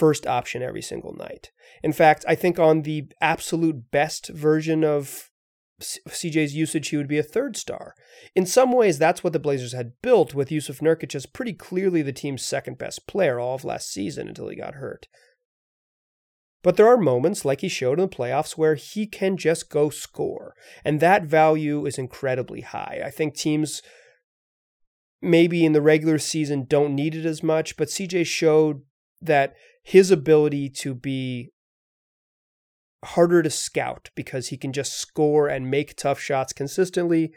first 0.00 0.26
option 0.26 0.62
every 0.62 0.80
single 0.80 1.12
night. 1.12 1.50
In 1.82 1.92
fact, 1.92 2.24
I 2.26 2.34
think 2.34 2.58
on 2.58 2.82
the 2.82 3.12
absolute 3.20 3.90
best 3.90 4.28
version 4.30 4.82
of 4.82 5.30
CJ's 5.82 6.54
usage, 6.54 6.88
he 6.88 6.96
would 6.96 7.06
be 7.06 7.18
a 7.18 7.22
third 7.22 7.54
star. 7.54 7.94
In 8.34 8.46
some 8.46 8.72
ways, 8.72 8.98
that's 8.98 9.22
what 9.22 9.34
the 9.34 9.38
Blazers 9.38 9.74
had 9.74 10.00
built 10.00 10.34
with 10.34 10.48
Jusuf 10.48 10.80
Nurkic 10.80 11.14
as 11.14 11.26
pretty 11.26 11.52
clearly 11.52 12.00
the 12.00 12.14
team's 12.14 12.44
second 12.44 12.78
best 12.78 13.06
player 13.06 13.38
all 13.38 13.56
of 13.56 13.64
last 13.64 13.92
season 13.92 14.26
until 14.26 14.48
he 14.48 14.56
got 14.56 14.76
hurt. 14.76 15.06
But 16.62 16.76
there 16.76 16.88
are 16.88 16.96
moments, 16.96 17.44
like 17.44 17.60
he 17.60 17.68
showed 17.68 17.98
in 18.00 18.08
the 18.08 18.16
playoffs, 18.16 18.52
where 18.52 18.76
he 18.76 19.06
can 19.06 19.36
just 19.36 19.70
go 19.70 19.90
score. 19.90 20.54
And 20.82 21.00
that 21.00 21.24
value 21.24 21.84
is 21.84 21.98
incredibly 21.98 22.62
high. 22.62 23.02
I 23.04 23.10
think 23.10 23.34
teams 23.34 23.82
maybe 25.20 25.66
in 25.66 25.72
the 25.72 25.82
regular 25.82 26.18
season 26.18 26.64
don't 26.64 26.94
need 26.94 27.14
it 27.14 27.26
as 27.26 27.42
much, 27.42 27.76
but 27.76 27.88
CJ 27.88 28.26
showed 28.26 28.82
that 29.20 29.54
his 29.82 30.10
ability 30.10 30.68
to 30.68 30.94
be 30.94 31.50
harder 33.04 33.42
to 33.42 33.50
scout 33.50 34.10
because 34.14 34.48
he 34.48 34.56
can 34.56 34.72
just 34.72 34.92
score 34.92 35.48
and 35.48 35.70
make 35.70 35.96
tough 35.96 36.20
shots 36.20 36.52
consistently 36.52 37.32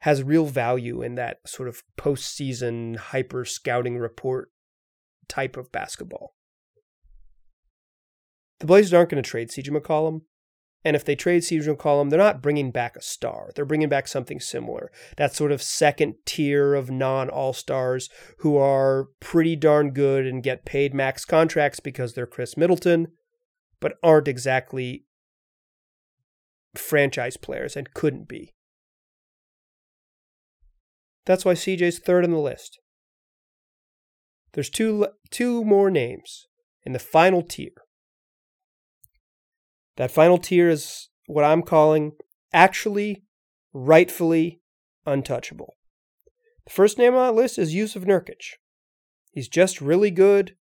has 0.00 0.22
real 0.22 0.44
value 0.44 1.02
in 1.02 1.14
that 1.14 1.38
sort 1.46 1.68
of 1.68 1.82
postseason 1.98 2.96
hyper 2.96 3.44
scouting 3.44 3.98
report 3.98 4.50
type 5.28 5.56
of 5.56 5.72
basketball. 5.72 6.34
The 8.60 8.66
Blazers 8.66 8.94
aren't 8.94 9.10
going 9.10 9.22
to 9.22 9.28
trade 9.28 9.48
CJ 9.48 9.70
McCollum. 9.70 10.22
And 10.86 10.94
if 10.94 11.04
they 11.04 11.16
trade 11.16 11.42
CJ 11.42 11.76
McCollum, 11.76 12.10
they're 12.10 12.16
not 12.16 12.40
bringing 12.40 12.70
back 12.70 12.94
a 12.94 13.02
star. 13.02 13.50
They're 13.52 13.64
bringing 13.64 13.88
back 13.88 14.06
something 14.06 14.38
similar. 14.38 14.92
That 15.16 15.34
sort 15.34 15.50
of 15.50 15.60
second 15.60 16.14
tier 16.24 16.74
of 16.74 16.92
non 16.92 17.28
All 17.28 17.52
Stars 17.52 18.08
who 18.38 18.56
are 18.56 19.08
pretty 19.18 19.56
darn 19.56 19.90
good 19.90 20.26
and 20.26 20.44
get 20.44 20.64
paid 20.64 20.94
max 20.94 21.24
contracts 21.24 21.80
because 21.80 22.14
they're 22.14 22.24
Khris 22.24 22.56
Middleton, 22.56 23.08
but 23.80 23.96
aren't 24.00 24.28
exactly 24.28 25.06
franchise 26.76 27.36
players 27.36 27.74
and 27.74 27.92
couldn't 27.92 28.28
be. 28.28 28.54
That's 31.24 31.44
why 31.44 31.54
CJ's 31.54 31.98
third 31.98 32.22
on 32.22 32.30
the 32.30 32.38
list. 32.38 32.78
There's 34.52 34.70
two 34.70 35.08
two 35.30 35.64
more 35.64 35.90
names 35.90 36.46
in 36.84 36.92
the 36.92 37.00
final 37.00 37.42
tier. 37.42 37.72
That 39.96 40.10
final 40.10 40.38
tier 40.38 40.68
is 40.68 41.08
what 41.26 41.44
I'm 41.44 41.62
calling 41.62 42.12
actually, 42.52 43.24
rightfully 43.72 44.60
untouchable. 45.04 45.76
The 46.64 46.72
first 46.72 46.98
name 46.98 47.14
on 47.14 47.26
that 47.26 47.40
list 47.40 47.58
is 47.58 47.74
Jusuf 47.74 48.04
Nurkic. 48.04 48.58
He's 49.30 49.48
just 49.48 49.80
really 49.80 50.10
good. 50.10 50.56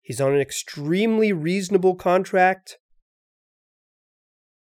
He's 0.00 0.20
on 0.20 0.32
an 0.32 0.40
extremely 0.40 1.32
reasonable 1.32 1.94
contract. 1.94 2.78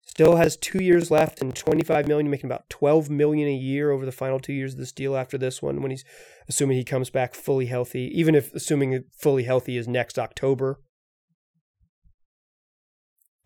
Still 0.02 0.36
has 0.36 0.56
two 0.56 0.82
years 0.82 1.10
left 1.10 1.42
and 1.42 1.54
25 1.54 2.08
million, 2.08 2.30
making 2.30 2.46
about 2.46 2.70
12 2.70 3.10
million 3.10 3.48
a 3.48 3.54
year 3.54 3.90
over 3.90 4.06
the 4.06 4.12
final 4.12 4.40
two 4.40 4.52
years 4.52 4.72
of 4.72 4.78
this 4.78 4.92
deal 4.92 5.16
after 5.16 5.36
this 5.36 5.60
one, 5.60 5.82
when 5.82 5.90
he's 5.90 6.04
assuming 6.48 6.76
he 6.76 6.84
comes 6.84 7.10
back 7.10 7.34
fully 7.34 7.66
healthy, 7.66 8.10
even 8.14 8.34
if 8.34 8.54
assuming 8.54 9.04
fully 9.18 9.44
healthy 9.44 9.76
is 9.76 9.86
next 9.86 10.18
October. 10.18 10.80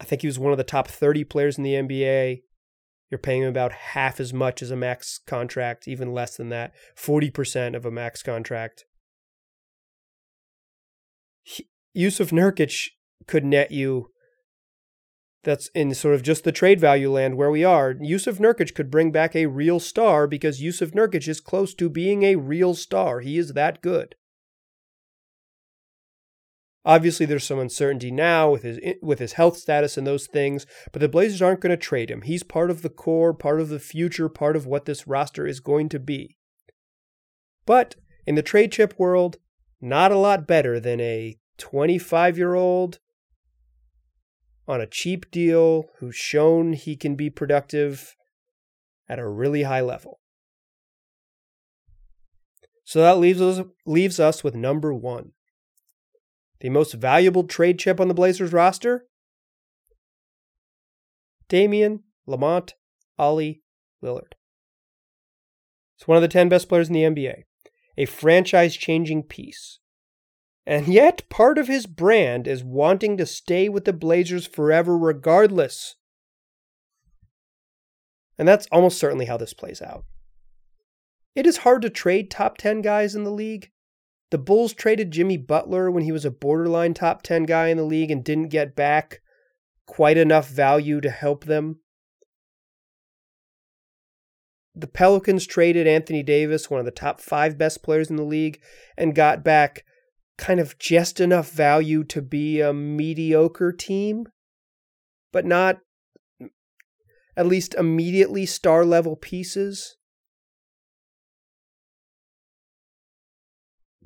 I 0.01 0.05
think 0.05 0.23
he 0.23 0.27
was 0.29 0.39
one 0.39 0.53
of 0.53 0.59
the 0.59 0.65
top 0.65 0.89
30 0.89 1.25
players 1.25 1.59
in 1.59 1.65
the 1.65 1.75
NBA. 1.75 2.43
You're 3.11 3.19
paying 3.19 3.43
him 3.43 3.49
about 3.49 3.73
half 3.73 4.19
as 4.19 4.33
much 4.33 4.63
as 4.63 4.71
a 4.71 4.77
max 4.77 5.21
contract, 5.27 5.87
even 5.87 6.15
less 6.15 6.37
than 6.37 6.49
that, 6.51 6.73
40% 6.97 7.77
of 7.77 7.85
a 7.85 7.91
max 7.91 8.23
contract. 8.23 8.85
Jusuf 11.97 12.31
Nurkic 12.31 12.91
could 13.27 13.45
net 13.45 13.73
you 13.73 14.11
that's 15.43 15.69
in 15.69 15.95
sort 15.95 16.15
of 16.15 16.23
just 16.23 16.45
the 16.45 16.53
trade 16.53 16.79
value 16.79 17.11
land 17.11 17.37
where 17.37 17.51
we 17.51 17.65
are. 17.65 17.95
Jusuf 17.95 18.39
Nurkic 18.39 18.75
could 18.75 18.91
bring 18.91 19.11
back 19.11 19.35
a 19.35 19.47
real 19.47 19.81
star 19.81 20.27
because 20.27 20.61
Jusuf 20.61 20.93
Nurkic 20.93 21.27
is 21.27 21.41
close 21.41 21.75
to 21.75 21.89
being 21.89 22.23
a 22.23 22.37
real 22.37 22.75
star. 22.75 23.21
He 23.21 23.39
is 23.39 23.55
that 23.55 23.83
good. 23.83 24.15
Obviously, 26.85 27.27
there's 27.27 27.45
some 27.45 27.59
uncertainty 27.59 28.11
now 28.11 28.51
with 28.51 28.63
his 28.63 28.79
with 29.03 29.19
his 29.19 29.35
health 29.35 29.59
status 29.59 29.99
and 29.99 30.07
those 30.07 30.27
things, 30.27 30.65
but 30.93 31.01
the 31.01 31.09
Blazers 31.09 31.43
aren't 31.43 31.61
going 31.61 31.71
to 31.71 31.77
trade 31.77 32.11
him. 32.11 32.23
He's 32.23 32.43
part 32.43 32.71
of 32.71 32.81
the 32.81 32.89
core, 32.89 33.35
part 33.35 33.61
of 33.61 33.69
the 33.69 33.79
future, 33.79 34.31
part 34.31 34.57
of 34.57 34.67
what 34.67 34.87
this 34.87 35.07
roster 35.07 35.47
is 35.47 35.61
going 35.61 35.91
to 35.91 35.99
be. 35.99 36.39
But 37.67 37.97
in 38.27 38.35
the 38.35 38.43
trade 38.43 38.73
chip 38.73 38.99
world, 38.99 39.37
not 39.81 40.11
a 40.11 40.17
lot 40.17 40.47
better 40.47 40.81
than 40.81 41.01
a 41.01 41.37
25 41.59 42.39
year 42.39 42.55
old 42.55 42.99
on 44.67 44.81
a 44.81 44.87
cheap 44.87 45.31
deal 45.31 45.87
who's 45.99 46.17
shown 46.17 46.73
he 46.73 46.97
can 46.97 47.15
be 47.15 47.29
productive 47.29 48.15
at 49.09 49.19
a 49.19 49.29
really 49.29 49.65
high 49.65 49.81
level. 49.81 50.21
So 52.85 53.01
that 53.01 53.19
leaves 53.19 53.41
us, 53.41 53.67
leaves 53.85 54.19
us 54.19 54.43
with 54.43 54.55
number 54.55 54.95
one. 54.95 55.33
The 56.61 56.69
most 56.69 56.95
valuable 56.95 57.45
trade 57.45 57.79
chip 57.79 58.01
on 58.01 58.09
the 58.09 58.15
Blazers 58.15 58.53
roster? 58.53 59.07
Damian 61.49 62.05
Lamonte 62.29 62.75
Ollie 63.19 63.63
Lillard. 64.03 64.35
He's 65.97 66.07
one 66.07 66.17
of 66.17 66.23
the 66.23 66.29
10 66.29 66.49
best 66.49 66.69
players 66.69 66.89
in 66.89 66.95
the 66.95 67.03
NBA, 67.03 67.43
a 67.97 68.07
franchise 68.07 68.77
changing 68.77 69.25
piece 69.25 69.81
and 70.71 70.87
yet, 70.87 71.29
part 71.29 71.59
of 71.59 71.67
his 71.67 71.87
brand 71.87 72.47
is 72.47 72.63
wanting 72.63 73.17
to 73.17 73.27
stay 73.27 73.69
with 73.69 73.87
the 73.87 73.93
Blazers 73.93 74.47
forever, 74.47 74.97
regardless. 74.97 75.97
And 78.39 78.47
that's 78.47 78.69
almost 78.71 78.99
certainly 78.99 79.25
how 79.25 79.37
this 79.37 79.53
plays 79.53 79.83
out. 79.83 80.05
It 81.35 81.45
is 81.45 81.59
hard 81.59 81.83
to 81.83 81.91
trade 81.91 82.31
top 82.31 82.57
10 82.57 82.83
guys 82.83 83.17
in 83.17 83.25
the 83.25 83.33
league. 83.33 83.71
The 84.31 84.39
Bulls 84.39 84.73
traded 84.73 85.11
Jimmy 85.11 85.37
Butler 85.37 85.91
when 85.91 86.05
he 86.05 86.13
was 86.13 86.25
a 86.25 86.31
borderline 86.31 86.95
top 86.95 87.23
10 87.23 87.45
guy 87.45 87.69
in 87.69 87.77
the 87.77 87.83
league 87.83 88.11
and 88.11 88.25
didn't 88.25 88.49
get 88.49 88.77
back 88.77 89.21
quite 89.87 90.17
enough 90.17 90.49
value 90.49 91.01
to 91.01 91.11
help 91.11 91.45
them. 91.45 91.81
The 94.75 94.87
Pelicans 94.87 95.47
traded 95.47 95.89
Anthony 95.89 96.23
Davis, 96.23 96.71
one 96.71 96.79
of 96.79 96.87
the 96.87 96.93
top 96.93 97.21
five 97.21 97.59
best 97.59 97.83
players 97.83 98.09
in 98.09 98.15
the 98.15 98.23
league, 98.23 98.61
and 98.97 99.17
got 99.17 99.43
back 99.43 99.85
kind 100.39 100.61
of 100.61 100.79
just 100.79 101.21
enough 101.21 101.51
value 101.51 102.05
to 102.05 102.23
be 102.23 102.61
a 102.61 102.73
mediocre 102.73 103.73
team, 103.73 104.27
but 105.33 105.45
not 105.45 105.81
at 107.37 107.47
least 107.47 107.75
immediately 107.75 108.47
star 108.47 108.85
level 108.85 109.17
pieces. 109.17 109.97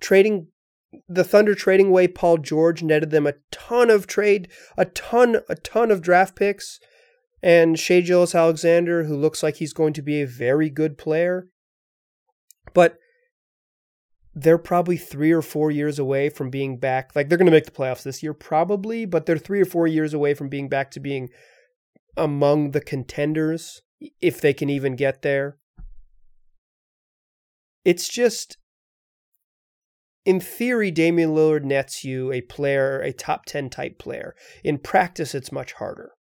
Trading 0.05 0.49
the 1.09 1.25
Thunder 1.25 1.55
trading 1.55 1.89
away 1.89 2.07
Paul 2.07 2.39
George 2.39 2.83
netted 2.83 3.11
them 3.11 3.27
a 3.27 3.35
ton 3.51 3.89
of 3.89 4.07
trade, 4.07 4.49
a 4.77 4.85
ton, 4.85 5.39
a 5.49 5.55
ton 5.55 5.91
of 5.91 6.03
draft 6.03 6.37
picks, 6.37 6.79
and 7.43 7.79
Shai 7.79 8.01
Gilgeous-Alexander, 8.01 9.05
who 9.05 9.17
looks 9.17 9.43
like 9.43 9.57
he's 9.57 9.73
going 9.73 9.95
to 9.95 10.03
be 10.03 10.21
a 10.21 10.27
very 10.27 10.69
good 10.69 10.99
player. 10.99 11.49
But 12.75 12.99
they're 14.35 14.59
probably 14.59 14.97
three 14.97 15.33
or 15.33 15.43
four 15.43 15.71
years 15.71 15.99
away 15.99 16.29
from 16.29 16.51
being 16.51 16.79
back. 16.79 17.17
Like 17.17 17.29
they're 17.29 17.39
going 17.39 17.47
to 17.47 17.53
make 17.53 17.65
the 17.65 17.71
playoffs 17.71 18.03
this 18.03 18.23
year, 18.23 18.35
probably, 18.35 19.07
but 19.07 19.27
they're 19.27 19.39
three 19.39 19.61
or 19.61 19.67
four 19.67 19.87
years 19.87 20.13
away 20.13 20.35
from 20.35 20.49
being 20.49 20.69
back 20.69 20.91
to 20.93 21.01
being 21.01 21.31
among 22.17 22.73
the 22.73 22.81
contenders, 22.81 23.83
if 24.21 24.41
they 24.41 24.53
can 24.53 24.69
even 24.69 24.97
get 24.97 25.23
there. 25.23 25.57
It's 27.85 28.09
just, 28.09 28.59
in 30.25 30.41
theory, 30.41 30.91
Damian 30.91 31.31
Lillard 31.31 31.65
nets 31.65 32.05
you 32.05 32.33
a 32.33 32.41
player, 32.41 33.01
a 33.01 33.13
top 33.13 33.45
10 33.45 33.71
type 33.71 33.99
player. 33.99 34.35
In 34.63 34.79
practice, 34.79 35.35
it's 35.35 35.53
much 35.53 35.75
harder. 35.75 36.13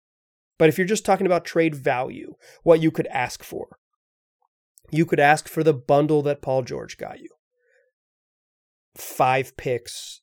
But 0.58 0.68
if 0.68 0.78
you're 0.78 0.86
just 0.86 1.04
talking 1.04 1.26
about 1.26 1.44
trade 1.44 1.74
value, 1.74 2.34
what 2.62 2.80
you 2.80 2.90
could 2.90 3.06
ask 3.08 3.42
for, 3.42 3.78
you 4.90 5.06
could 5.06 5.20
ask 5.20 5.48
for 5.48 5.62
the 5.62 5.72
bundle 5.72 6.22
that 6.22 6.42
Paul 6.42 6.62
George 6.62 6.96
got 6.96 7.20
you 7.20 7.30
five 8.96 9.56
picks 9.56 10.20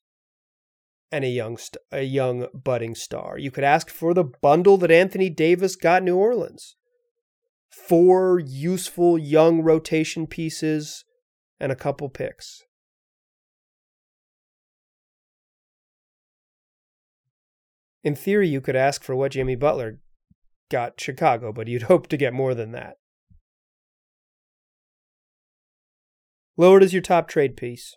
and 1.12 1.26
a 1.26 1.30
young 1.30 1.58
st- 1.58 1.82
a 1.92 2.04
young 2.04 2.48
budding 2.54 2.96
star. 2.96 3.38
You 3.38 3.52
could 3.52 3.64
ask 3.64 3.90
for 3.90 4.14
the 4.14 4.24
bundle 4.24 4.78
that 4.78 4.92
Anthony 4.92 5.30
Davis 5.30 5.76
got 5.76 6.04
New 6.04 6.16
Orleans. 6.16 6.76
Four 7.70 8.40
useful 8.40 9.18
young 9.18 9.62
rotation 9.62 10.28
pieces 10.28 11.04
and 11.60 11.72
a 11.72 11.76
couple 11.76 12.10
picks. 12.10 12.64
In 18.04 18.16
theory, 18.16 18.48
you 18.48 18.62
could 18.62 18.76
ask 18.76 19.04
for 19.04 19.16
what 19.16 19.32
Jimmy 19.32 19.56
Butler 19.56 20.00
got 20.70 21.00
Chicago, 21.00 21.52
but 21.52 21.68
you'd 21.68 21.84
hope 21.92 22.08
to 22.08 22.18
get 22.18 22.34
more 22.34 22.54
than 22.54 22.72
that. 22.72 22.98
Lillard 26.58 26.84
is 26.84 26.94
your 26.94 27.02
top 27.02 27.28
trade 27.28 27.56
piece. 27.56 27.96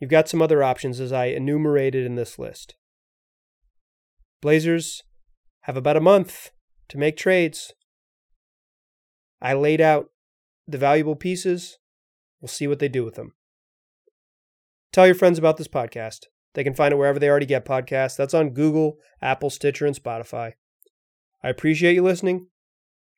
You've 0.00 0.10
got 0.10 0.28
some 0.28 0.42
other 0.42 0.62
options 0.62 0.98
as 0.98 1.12
I 1.12 1.26
enumerated 1.26 2.04
in 2.04 2.16
this 2.16 2.38
list. 2.38 2.74
Blazers 4.42 5.02
have 5.62 5.76
about 5.76 5.96
a 5.96 6.00
month 6.00 6.50
to 6.88 6.98
make 6.98 7.16
trades. 7.16 7.72
I 9.40 9.54
laid 9.54 9.80
out 9.80 10.10
the 10.66 10.78
valuable 10.78 11.16
pieces. 11.16 11.78
We'll 12.40 12.48
see 12.48 12.66
what 12.66 12.80
they 12.80 12.88
do 12.88 13.04
with 13.04 13.14
them. 13.14 13.34
Tell 14.92 15.06
your 15.06 15.14
friends 15.14 15.38
about 15.38 15.56
this 15.56 15.68
podcast. 15.68 16.26
They 16.54 16.64
can 16.64 16.74
find 16.74 16.92
it 16.92 16.96
wherever 16.96 17.18
they 17.18 17.28
already 17.28 17.46
get 17.46 17.64
podcasts. 17.64 18.16
That's 18.16 18.34
on 18.34 18.50
Google, 18.50 18.98
Apple, 19.20 19.50
Stitcher, 19.50 19.86
and 19.86 19.94
Spotify. 19.94 20.52
I 21.42 21.48
appreciate 21.48 21.94
you 21.94 22.02
listening. 22.02 22.46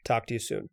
Talk 0.05 0.27
to 0.27 0.35
you 0.35 0.41
soon. 0.41 0.69